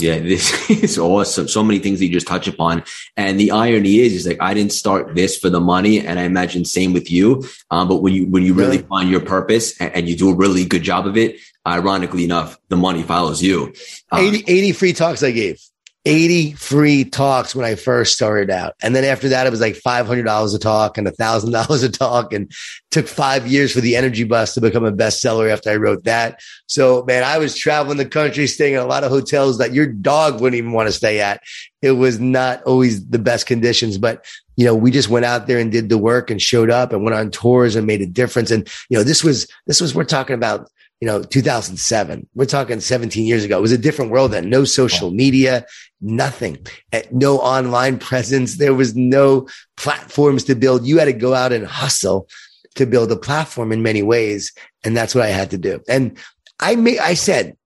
[0.04, 1.48] Yeah, this is awesome.
[1.48, 2.84] So many things that you just touch upon.
[3.16, 6.24] And the irony is, is like I didn't start this for the money, and I
[6.24, 7.44] imagine same with you.
[7.72, 10.36] Um, but when you when you really find your purpose and, and, you do a
[10.36, 13.74] really good job of it, ironically enough, the money follows you.
[14.12, 15.60] Um, 80, 80 free talks I gave.
[16.06, 18.74] 80 free talks when I first started out.
[18.82, 22.52] And then after that, it was like $500 a talk and $1,000 a talk and
[22.92, 26.42] took five years for the energy bus to become a bestseller after I wrote that.
[26.68, 29.88] So man, I was traveling the country, staying in a lot of hotels that your
[29.88, 31.42] dog wouldn't even want to stay at.
[31.82, 34.26] It was not always the best conditions, but
[34.56, 37.04] you know, we just went out there and did the work and showed up and
[37.04, 38.52] went on tours and made a difference.
[38.52, 40.70] And, you know, this was, this was, we're talking about
[41.04, 42.30] you know, 2007.
[42.34, 43.58] We're talking 17 years ago.
[43.58, 44.50] It was a different world then.
[44.50, 45.66] No social media,
[46.00, 48.56] nothing, eh, no online presence.
[48.56, 50.88] There was no platforms to build.
[50.88, 52.30] You had to go out and hustle
[52.76, 54.54] to build a platform in many ways.
[54.86, 55.82] And that's what I had to do.
[55.90, 56.18] And
[56.62, 57.58] I made, I said,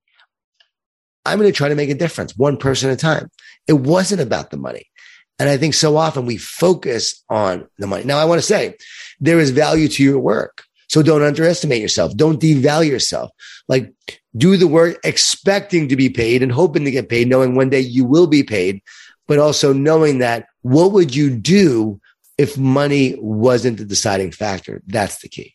[1.23, 3.29] I'm going to try to make a difference one person at a time.
[3.67, 4.87] It wasn't about the money.
[5.37, 8.03] And I think so often we focus on the money.
[8.03, 8.77] Now I want to say
[9.19, 10.63] there is value to your work.
[10.89, 12.15] So don't underestimate yourself.
[12.15, 13.31] Don't devalue yourself.
[13.67, 13.93] Like
[14.35, 17.79] do the work expecting to be paid and hoping to get paid, knowing one day
[17.79, 18.81] you will be paid,
[19.27, 21.99] but also knowing that what would you do
[22.37, 24.81] if money wasn't the deciding factor?
[24.87, 25.53] That's the key.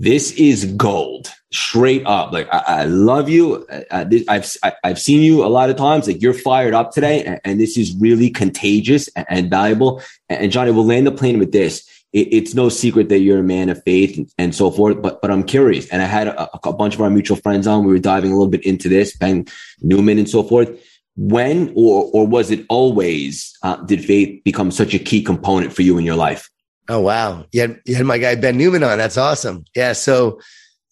[0.00, 2.32] This is gold, straight up.
[2.32, 3.66] Like I, I love you.
[3.90, 6.06] I, I've I've seen you a lot of times.
[6.06, 10.00] Like you're fired up today, and, and this is really contagious and, and valuable.
[10.28, 13.44] And Johnny, we'll land the plane with this it, it's no secret that you're a
[13.44, 15.00] man of faith and, and, so forth.
[15.02, 17.84] But but I'm curious, and I had a, a, bunch of our mutual friends on.
[17.84, 19.46] We were diving a little bit into this, Ben
[19.80, 20.70] Newman and so forth.
[21.16, 25.82] When or or was it always uh, did faith become such a key component for
[25.82, 26.48] you in your life?
[26.88, 28.98] Oh wow, you you had my guy Ben Newman on.
[28.98, 29.64] That's awesome.
[29.74, 29.92] Yeah.
[29.92, 30.40] So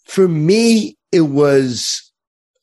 [0.05, 2.13] for me, it was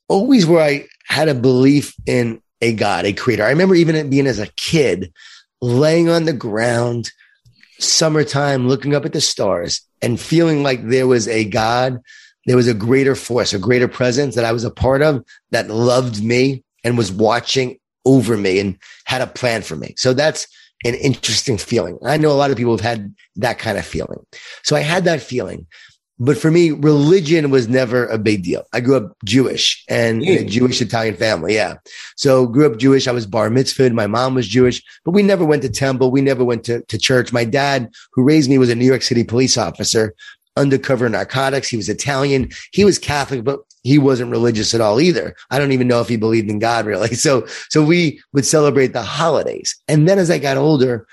[0.07, 3.43] always where I had a belief in a God, a creator.
[3.43, 5.11] I remember even being as a kid,
[5.61, 7.11] laying on the ground
[7.79, 11.99] summertime, looking up at the stars and feeling like there was a God,
[12.45, 15.69] there was a greater force, a greater presence that I was a part of that
[15.69, 19.93] loved me and was watching over me and had a plan for me.
[19.97, 20.47] So that's
[20.85, 21.97] an interesting feeling.
[22.03, 24.25] I know a lot of people have had that kind of feeling.
[24.63, 25.65] So I had that feeling.
[26.19, 28.63] But for me, religion was never a big deal.
[28.71, 30.49] I grew up Jewish and in a mm.
[30.49, 31.55] Jewish Italian family.
[31.55, 31.75] Yeah.
[32.15, 33.07] So grew up Jewish.
[33.07, 33.93] I was bar mitzvahed.
[33.93, 36.11] My mom was Jewish, but we never went to temple.
[36.11, 37.33] We never went to, to church.
[37.33, 40.13] My dad, who raised me, was a New York City police officer,
[40.55, 41.67] undercover narcotics.
[41.67, 42.51] He was Italian.
[42.71, 45.35] He was Catholic, but he wasn't religious at all either.
[45.49, 47.15] I don't even know if he believed in God really.
[47.23, 49.75] So, so we would celebrate the holidays.
[49.87, 51.07] And then as I got older,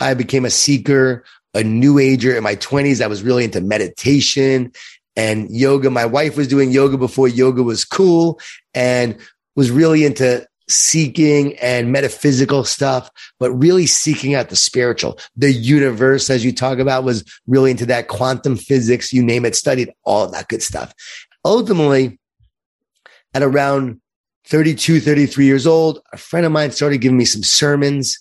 [0.00, 1.24] I became a seeker
[1.56, 3.02] a new ager in my 20s.
[3.02, 4.72] I was really into meditation
[5.16, 5.90] and yoga.
[5.90, 8.38] My wife was doing yoga before yoga was cool
[8.74, 9.16] and
[9.56, 15.18] was really into seeking and metaphysical stuff, but really seeking out the spiritual.
[15.36, 19.56] The universe, as you talk about, was really into that quantum physics, you name it,
[19.56, 20.92] studied all that good stuff.
[21.44, 22.18] Ultimately,
[23.32, 24.00] at around
[24.46, 28.18] 32, 33 years old, a friend of mine started giving me some sermons,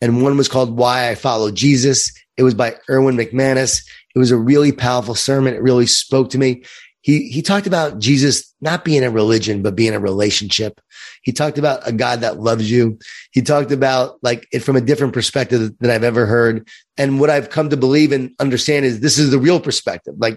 [0.00, 2.12] and one was called Why I Follow Jesus.
[2.36, 3.82] It was by Erwin McManus.
[4.14, 5.54] It was a really powerful sermon.
[5.54, 6.64] It really spoke to me.
[7.06, 10.80] He, he talked about Jesus not being a religion, but being a relationship.
[11.22, 12.98] He talked about a God that loves you.
[13.30, 16.68] He talked about like it from a different perspective than I've ever heard.
[16.96, 20.14] And what I've come to believe and understand is this is the real perspective.
[20.18, 20.36] Like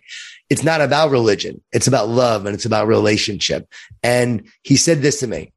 [0.51, 1.59] it's not about religion.
[1.71, 3.67] It's about love and it's about relationship.
[4.03, 5.51] And he said this to me.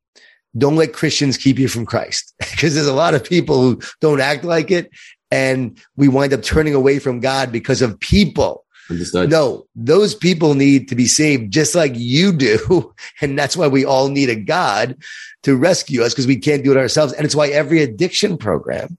[0.56, 4.20] Don't let Christians keep you from Christ because there's a lot of people who don't
[4.22, 4.90] act like it
[5.32, 8.66] and we wind up turning away from God because of people.
[8.90, 9.30] Understood.
[9.30, 12.94] No, those people need to be saved just like you do.
[13.22, 14.96] And that's why we all need a God
[15.44, 17.12] to rescue us because we can't do it ourselves.
[17.12, 18.98] And it's why every addiction program,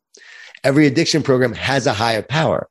[0.63, 2.69] every addiction program has a higher power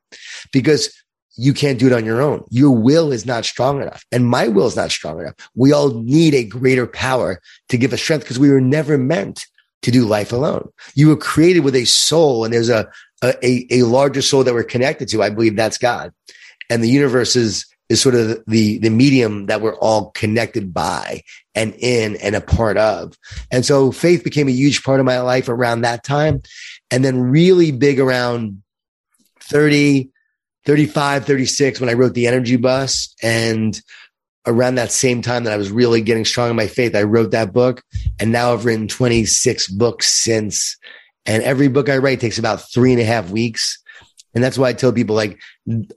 [0.52, 0.92] because
[1.36, 2.44] you can't do it on your own.
[2.50, 5.34] Your will is not strong enough and my will is not strong enough.
[5.54, 9.46] We all need a greater power to give us strength because we were never meant
[9.82, 10.70] to do life alone.
[10.94, 12.90] You were created with a soul and there's a,
[13.22, 15.22] a, a larger soul that we're connected to.
[15.22, 16.12] I believe that's God.
[16.70, 21.22] And the universe is, is sort of the, the medium that we're all connected by
[21.54, 23.18] and in and a part of.
[23.50, 26.42] And so faith became a huge part of my life around that time.
[26.90, 28.62] And then really big around
[29.40, 30.10] 30,
[30.64, 33.80] 35, 36 when I wrote the energy bus and
[34.46, 37.30] around that same time that I was really getting strong in my faith, I wrote
[37.30, 37.82] that book.
[38.18, 40.76] And now I've written 26 books since.
[41.26, 43.78] And every book I write takes about three and a half weeks.
[44.34, 45.40] And that's why I tell people like,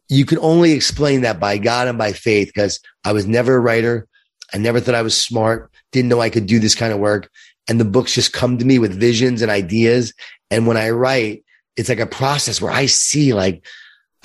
[0.10, 3.60] you can only explain that by God and by faith because I was never a
[3.60, 4.08] writer.
[4.54, 7.30] I never thought I was smart, didn't know I could do this kind of work.
[7.68, 10.14] And the books just come to me with visions and ideas.
[10.52, 11.44] And when I write,
[11.76, 13.66] it's like a process where I see like,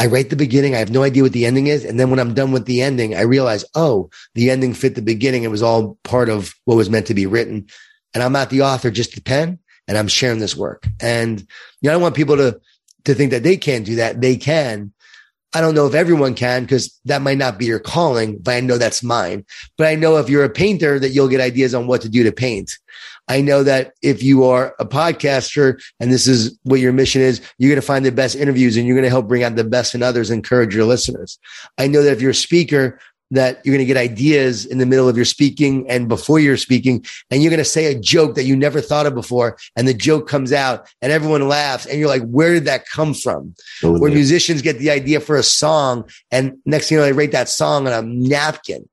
[0.00, 0.74] I write the beginning.
[0.74, 1.84] I have no idea what the ending is.
[1.84, 5.02] And then when I'm done with the ending, I realize, oh, the ending fit the
[5.02, 5.42] beginning.
[5.42, 7.66] It was all part of what was meant to be written.
[8.14, 10.86] And I'm not the author, just the pen, and I'm sharing this work.
[11.02, 11.46] And you
[11.82, 12.58] know, I don't want people to
[13.04, 14.22] to think that they can't do that.
[14.22, 14.90] They can.
[15.52, 18.60] I don't know if everyone can because that might not be your calling, but I
[18.60, 19.44] know that's mine.
[19.76, 22.22] But I know if you're a painter that you'll get ideas on what to do
[22.24, 22.78] to paint.
[23.30, 27.40] I know that if you are a podcaster and this is what your mission is,
[27.58, 29.62] you're going to find the best interviews and you're going to help bring out the
[29.62, 31.38] best in others, encourage your listeners.
[31.78, 32.98] I know that if you're a speaker,
[33.30, 36.56] that you're going to get ideas in the middle of your speaking and before you're
[36.56, 39.86] speaking, and you're going to say a joke that you never thought of before, and
[39.86, 43.54] the joke comes out and everyone laughs, and you're like, where did that come from?
[43.56, 44.00] Oh, totally.
[44.00, 47.30] Where musicians get the idea for a song, and next thing you know, they write
[47.30, 48.88] that song on a napkin.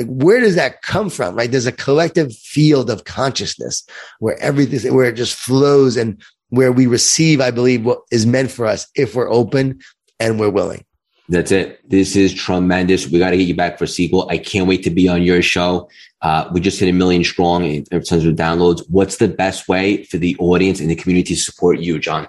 [0.00, 1.36] Like, where does that come from?
[1.36, 1.50] Right?
[1.50, 3.84] There's a collective field of consciousness
[4.18, 8.50] where everything, where it just flows and where we receive, I believe, what is meant
[8.50, 9.80] for us if we're open
[10.18, 10.84] and we're willing.
[11.28, 11.88] That's it.
[11.88, 13.06] This is tremendous.
[13.06, 14.28] We got to get you back for sequel.
[14.30, 15.88] I can't wait to be on your show.
[16.22, 18.82] Uh, we just hit a million strong in terms of downloads.
[18.88, 22.26] What's the best way for the audience and the community to support you, Jon?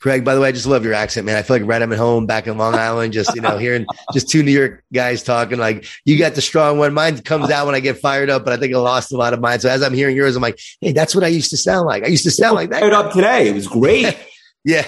[0.00, 1.36] Craig, by the way, I just love your accent, man.
[1.36, 3.86] I feel like right I'm at home back in Long Island, just, you know, hearing
[4.12, 5.58] just two New York guys talking.
[5.58, 6.92] Like, you got the strong one.
[6.92, 9.32] Mine comes out when I get fired up, but I think I lost a lot
[9.32, 9.60] of mine.
[9.60, 12.04] So as I'm hearing yours, I'm like, hey, that's what I used to sound like.
[12.04, 12.80] I used to sound like that.
[12.80, 13.48] Fired up today.
[13.48, 14.16] It was great.
[14.64, 14.86] yeah,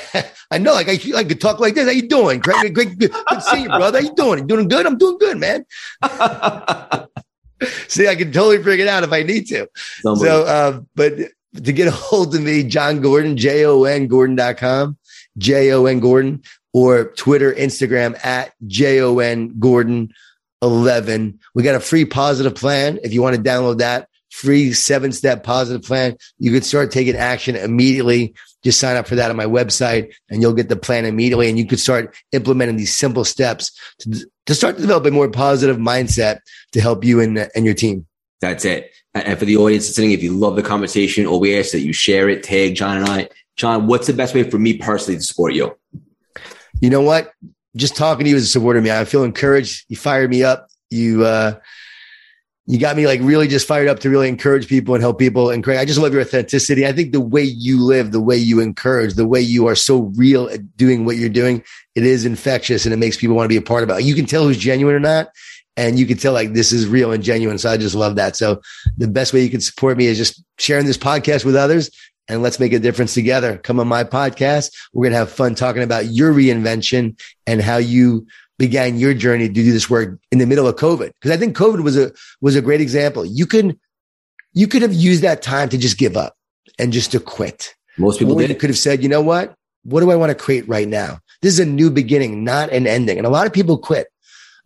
[0.50, 0.72] I know.
[0.72, 1.86] Like, I, I could talk like this.
[1.86, 2.74] How you doing, Craig?
[2.74, 4.00] Great, good, good to see you, brother.
[4.00, 4.40] How you doing?
[4.40, 4.86] You doing good?
[4.86, 5.64] I'm doing good, man.
[7.88, 9.66] See, I can totally figure it out if I need to.
[10.02, 11.14] So, uh, but
[11.64, 14.96] to get a hold of me, Jon Gordon, J O N Gordon.com,
[15.38, 16.42] J O N Gordon,
[16.72, 20.12] or Twitter, Instagram at J O N Gordon
[20.62, 21.38] 11.
[21.54, 22.98] We got a free positive plan.
[23.02, 27.16] If you want to download that free seven step positive plan, you could start taking
[27.16, 28.34] action immediately.
[28.62, 31.48] Just sign up for that on my website and you'll get the plan immediately.
[31.48, 35.30] And you could start implementing these simple steps to, to start to develop a more
[35.30, 36.40] positive mindset
[36.72, 38.06] to help you and, and your team.
[38.40, 38.92] That's it.
[39.24, 41.92] And for the audience listening, if you love the conversation, or we ask that you
[41.92, 43.28] share it, tag Jon and I.
[43.56, 45.76] Jon, what's the best way for me personally to support you?
[46.80, 47.32] You know what?
[47.74, 49.00] Just talking to you a supporter, man.
[49.00, 49.86] I feel encouraged.
[49.88, 50.68] You fired me up.
[50.90, 51.58] You uh
[52.68, 55.50] you got me like really just fired up to really encourage people and help people.
[55.50, 56.84] And Craig, I just love your authenticity.
[56.84, 60.12] I think the way you live, the way you encourage, the way you are so
[60.16, 61.62] real at doing what you're doing,
[61.94, 64.02] it is infectious and it makes people want to be a part of it.
[64.02, 65.28] You can tell who's genuine or not
[65.76, 67.58] and you can tell like this is real and genuine.
[67.58, 68.36] So I just love that.
[68.36, 68.60] So
[68.96, 71.90] the best way you can support me is just sharing this podcast with others
[72.28, 73.58] and let's make a difference together.
[73.58, 74.72] Come on my podcast.
[74.92, 78.26] We're going to have fun talking about your reinvention and how you
[78.58, 81.12] began your journey to do this work in the middle of COVID.
[81.22, 83.24] Cause I think COVID was a, was a great example.
[83.24, 83.78] You can,
[84.54, 86.34] you could have used that time to just give up
[86.78, 87.74] and just to quit.
[87.98, 88.58] Most people did.
[88.58, 89.54] Could have said, you know what?
[89.84, 91.20] What do I want to create right now?
[91.42, 93.18] This is a new beginning, not an ending.
[93.18, 94.08] And a lot of people quit.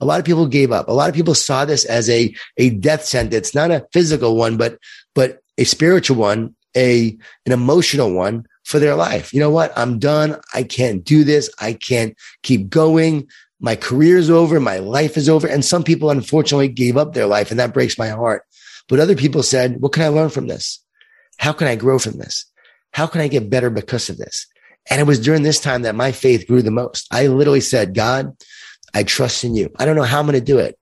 [0.01, 0.89] A lot of people gave up.
[0.89, 4.57] A lot of people saw this as a, a death sentence, not a physical one,
[4.57, 4.79] but,
[5.15, 9.33] but a spiritual one, a, an emotional one for their life.
[9.35, 9.77] You know what?
[9.77, 10.41] I'm done.
[10.55, 11.51] I can't do this.
[11.61, 13.29] I can't keep going.
[13.61, 14.59] My career is over.
[14.59, 15.47] My life is over.
[15.47, 18.45] And some people unfortunately gave up their life and that breaks my heart.
[18.89, 20.83] But other people said, what can I learn from this?
[21.39, 22.47] How can I grow from this?
[22.93, 24.47] How can I get better because of this?
[24.89, 27.07] And it was during this time that my faith grew the most.
[27.11, 28.37] I literally said, God,
[28.95, 29.71] I trust in you.
[29.79, 30.79] I don't know how I'm going to do it,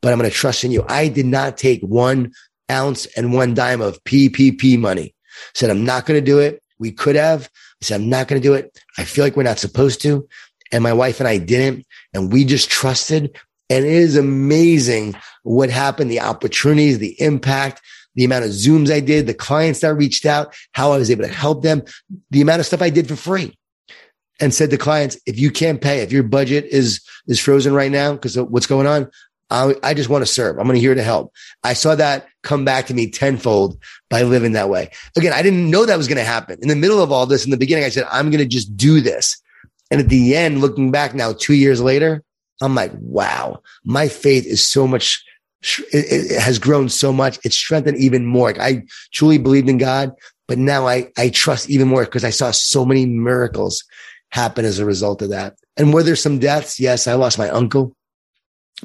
[0.00, 0.84] but I'm going to trust in you.
[0.88, 2.32] I did not take one
[2.70, 5.14] ounce and one dime of PPP money.
[5.54, 6.62] Said, I'm not going to do it.
[6.78, 7.48] We could have.
[7.82, 8.78] I said, I'm not going to do it.
[8.96, 10.28] I feel like we're not supposed to.
[10.72, 11.86] And my wife and I didn't.
[12.12, 13.36] And we just trusted.
[13.70, 17.80] And it is amazing what happened, the opportunities, the impact,
[18.14, 21.24] the amount of Zooms I did, the clients that reached out, how I was able
[21.24, 21.82] to help them,
[22.30, 23.56] the amount of stuff I did for free
[24.40, 27.90] and said to clients, if you can't pay, if your budget is, is frozen right
[27.90, 29.10] now because of what's going on,
[29.50, 30.58] I, I just want to serve.
[30.58, 31.32] I'm going to here to help.
[31.64, 34.90] I saw that come back to me tenfold by living that way.
[35.16, 36.58] Again, I didn't know that was going to happen.
[36.60, 38.76] In the middle of all this, in the beginning, I said, I'm going to just
[38.76, 39.40] do this.
[39.90, 42.22] And at the end, looking back now, two years later,
[42.60, 45.24] I'm like, wow, my faith is so much,
[45.92, 47.38] it, it has grown so much.
[47.42, 48.52] It's strengthened even more.
[48.60, 48.82] I
[49.12, 50.12] truly believed in God,
[50.46, 53.82] but now I, I trust even more because I saw so many miracles
[54.30, 55.56] happen as a result of that.
[55.76, 56.80] And were there some deaths?
[56.80, 57.96] Yes, I lost my uncle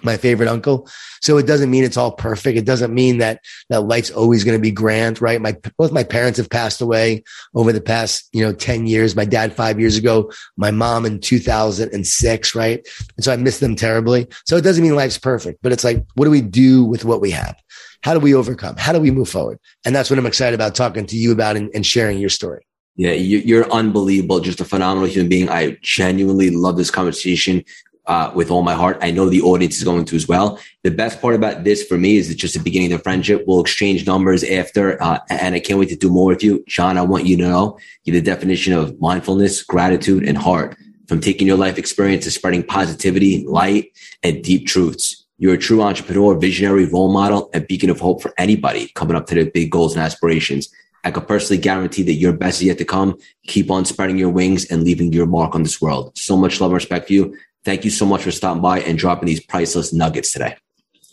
[0.01, 0.87] my favorite uncle.
[1.21, 2.57] So it doesn't mean it's all perfect.
[2.57, 5.39] It doesn't mean that that life's always going to be grand, right?
[5.39, 7.23] My both my parents have passed away
[7.53, 9.15] over the past, you know, 10 years.
[9.15, 12.87] My dad 5 years ago, my mom in 2006, right?
[13.15, 14.27] And so I miss them terribly.
[14.45, 17.21] So it doesn't mean life's perfect, but it's like what do we do with what
[17.21, 17.55] we have?
[18.01, 18.75] How do we overcome?
[18.77, 19.59] How do we move forward?
[19.85, 22.65] And that's what I'm excited about talking to you about and, and sharing your story.
[22.95, 24.39] Yeah, you're unbelievable.
[24.39, 25.49] Just a phenomenal human being.
[25.49, 27.63] I genuinely love this conversation
[28.05, 28.97] uh, with all my heart.
[29.01, 30.59] I know the audience is going to as well.
[30.83, 33.45] The best part about this for me is it's just the beginning of the friendship.
[33.47, 36.63] We'll exchange numbers after, uh, and I can't wait to do more with you.
[36.67, 40.77] Jon, I want you to know you're the definition of mindfulness, gratitude, and heart.
[41.07, 43.91] From taking your life experience to spreading positivity, light,
[44.23, 45.25] and deep truths.
[45.37, 49.27] You're a true entrepreneur, visionary, role model, and beacon of hope for anybody coming up
[49.27, 50.69] to their big goals and aspirations.
[51.03, 53.17] I could personally guarantee that your best is yet to come.
[53.47, 56.17] Keep on spreading your wings and leaving your mark on this world.
[56.17, 57.37] So much love and respect for you.
[57.65, 60.57] Thank you so much for stopping by and dropping these priceless nuggets today.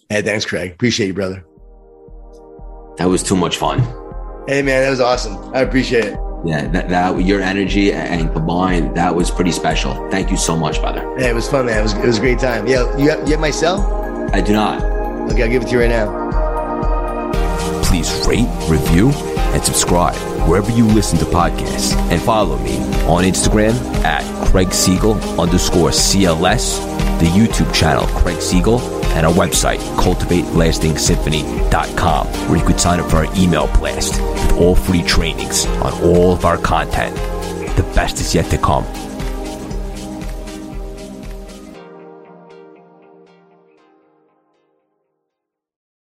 [0.08, 0.72] Hey, thanks, Craig.
[0.72, 1.44] Appreciate you, brother.
[2.96, 3.80] That was too much fun.
[4.48, 5.54] Hey, man, that was awesome.
[5.54, 6.18] I appreciate it.
[6.44, 10.08] Yeah, that, that your energy and combined, that was pretty special.
[10.10, 11.02] Thank you so much, brother.
[11.18, 11.78] Yeah, it was fun, man.
[11.78, 12.66] It was, it was a great time.
[12.66, 13.80] Yeah, you have, you have my cell?
[14.32, 14.82] I do not.
[15.30, 16.20] Okay, I'll give it to you right now.
[17.84, 19.12] Please rate, review,
[19.52, 20.16] and subscribe
[20.48, 21.94] wherever you listen to podcasts.
[22.10, 23.74] And follow me on Instagram
[24.04, 26.80] at Craig Siegel underscore CLS,
[27.20, 28.80] the YouTube channel Craig Siegel,
[29.14, 34.76] and our website, cultivatelastingsymphony.com, where you could sign up for our email blast with all
[34.76, 37.16] free trainings on all of our content.
[37.76, 38.84] The best is yet to come.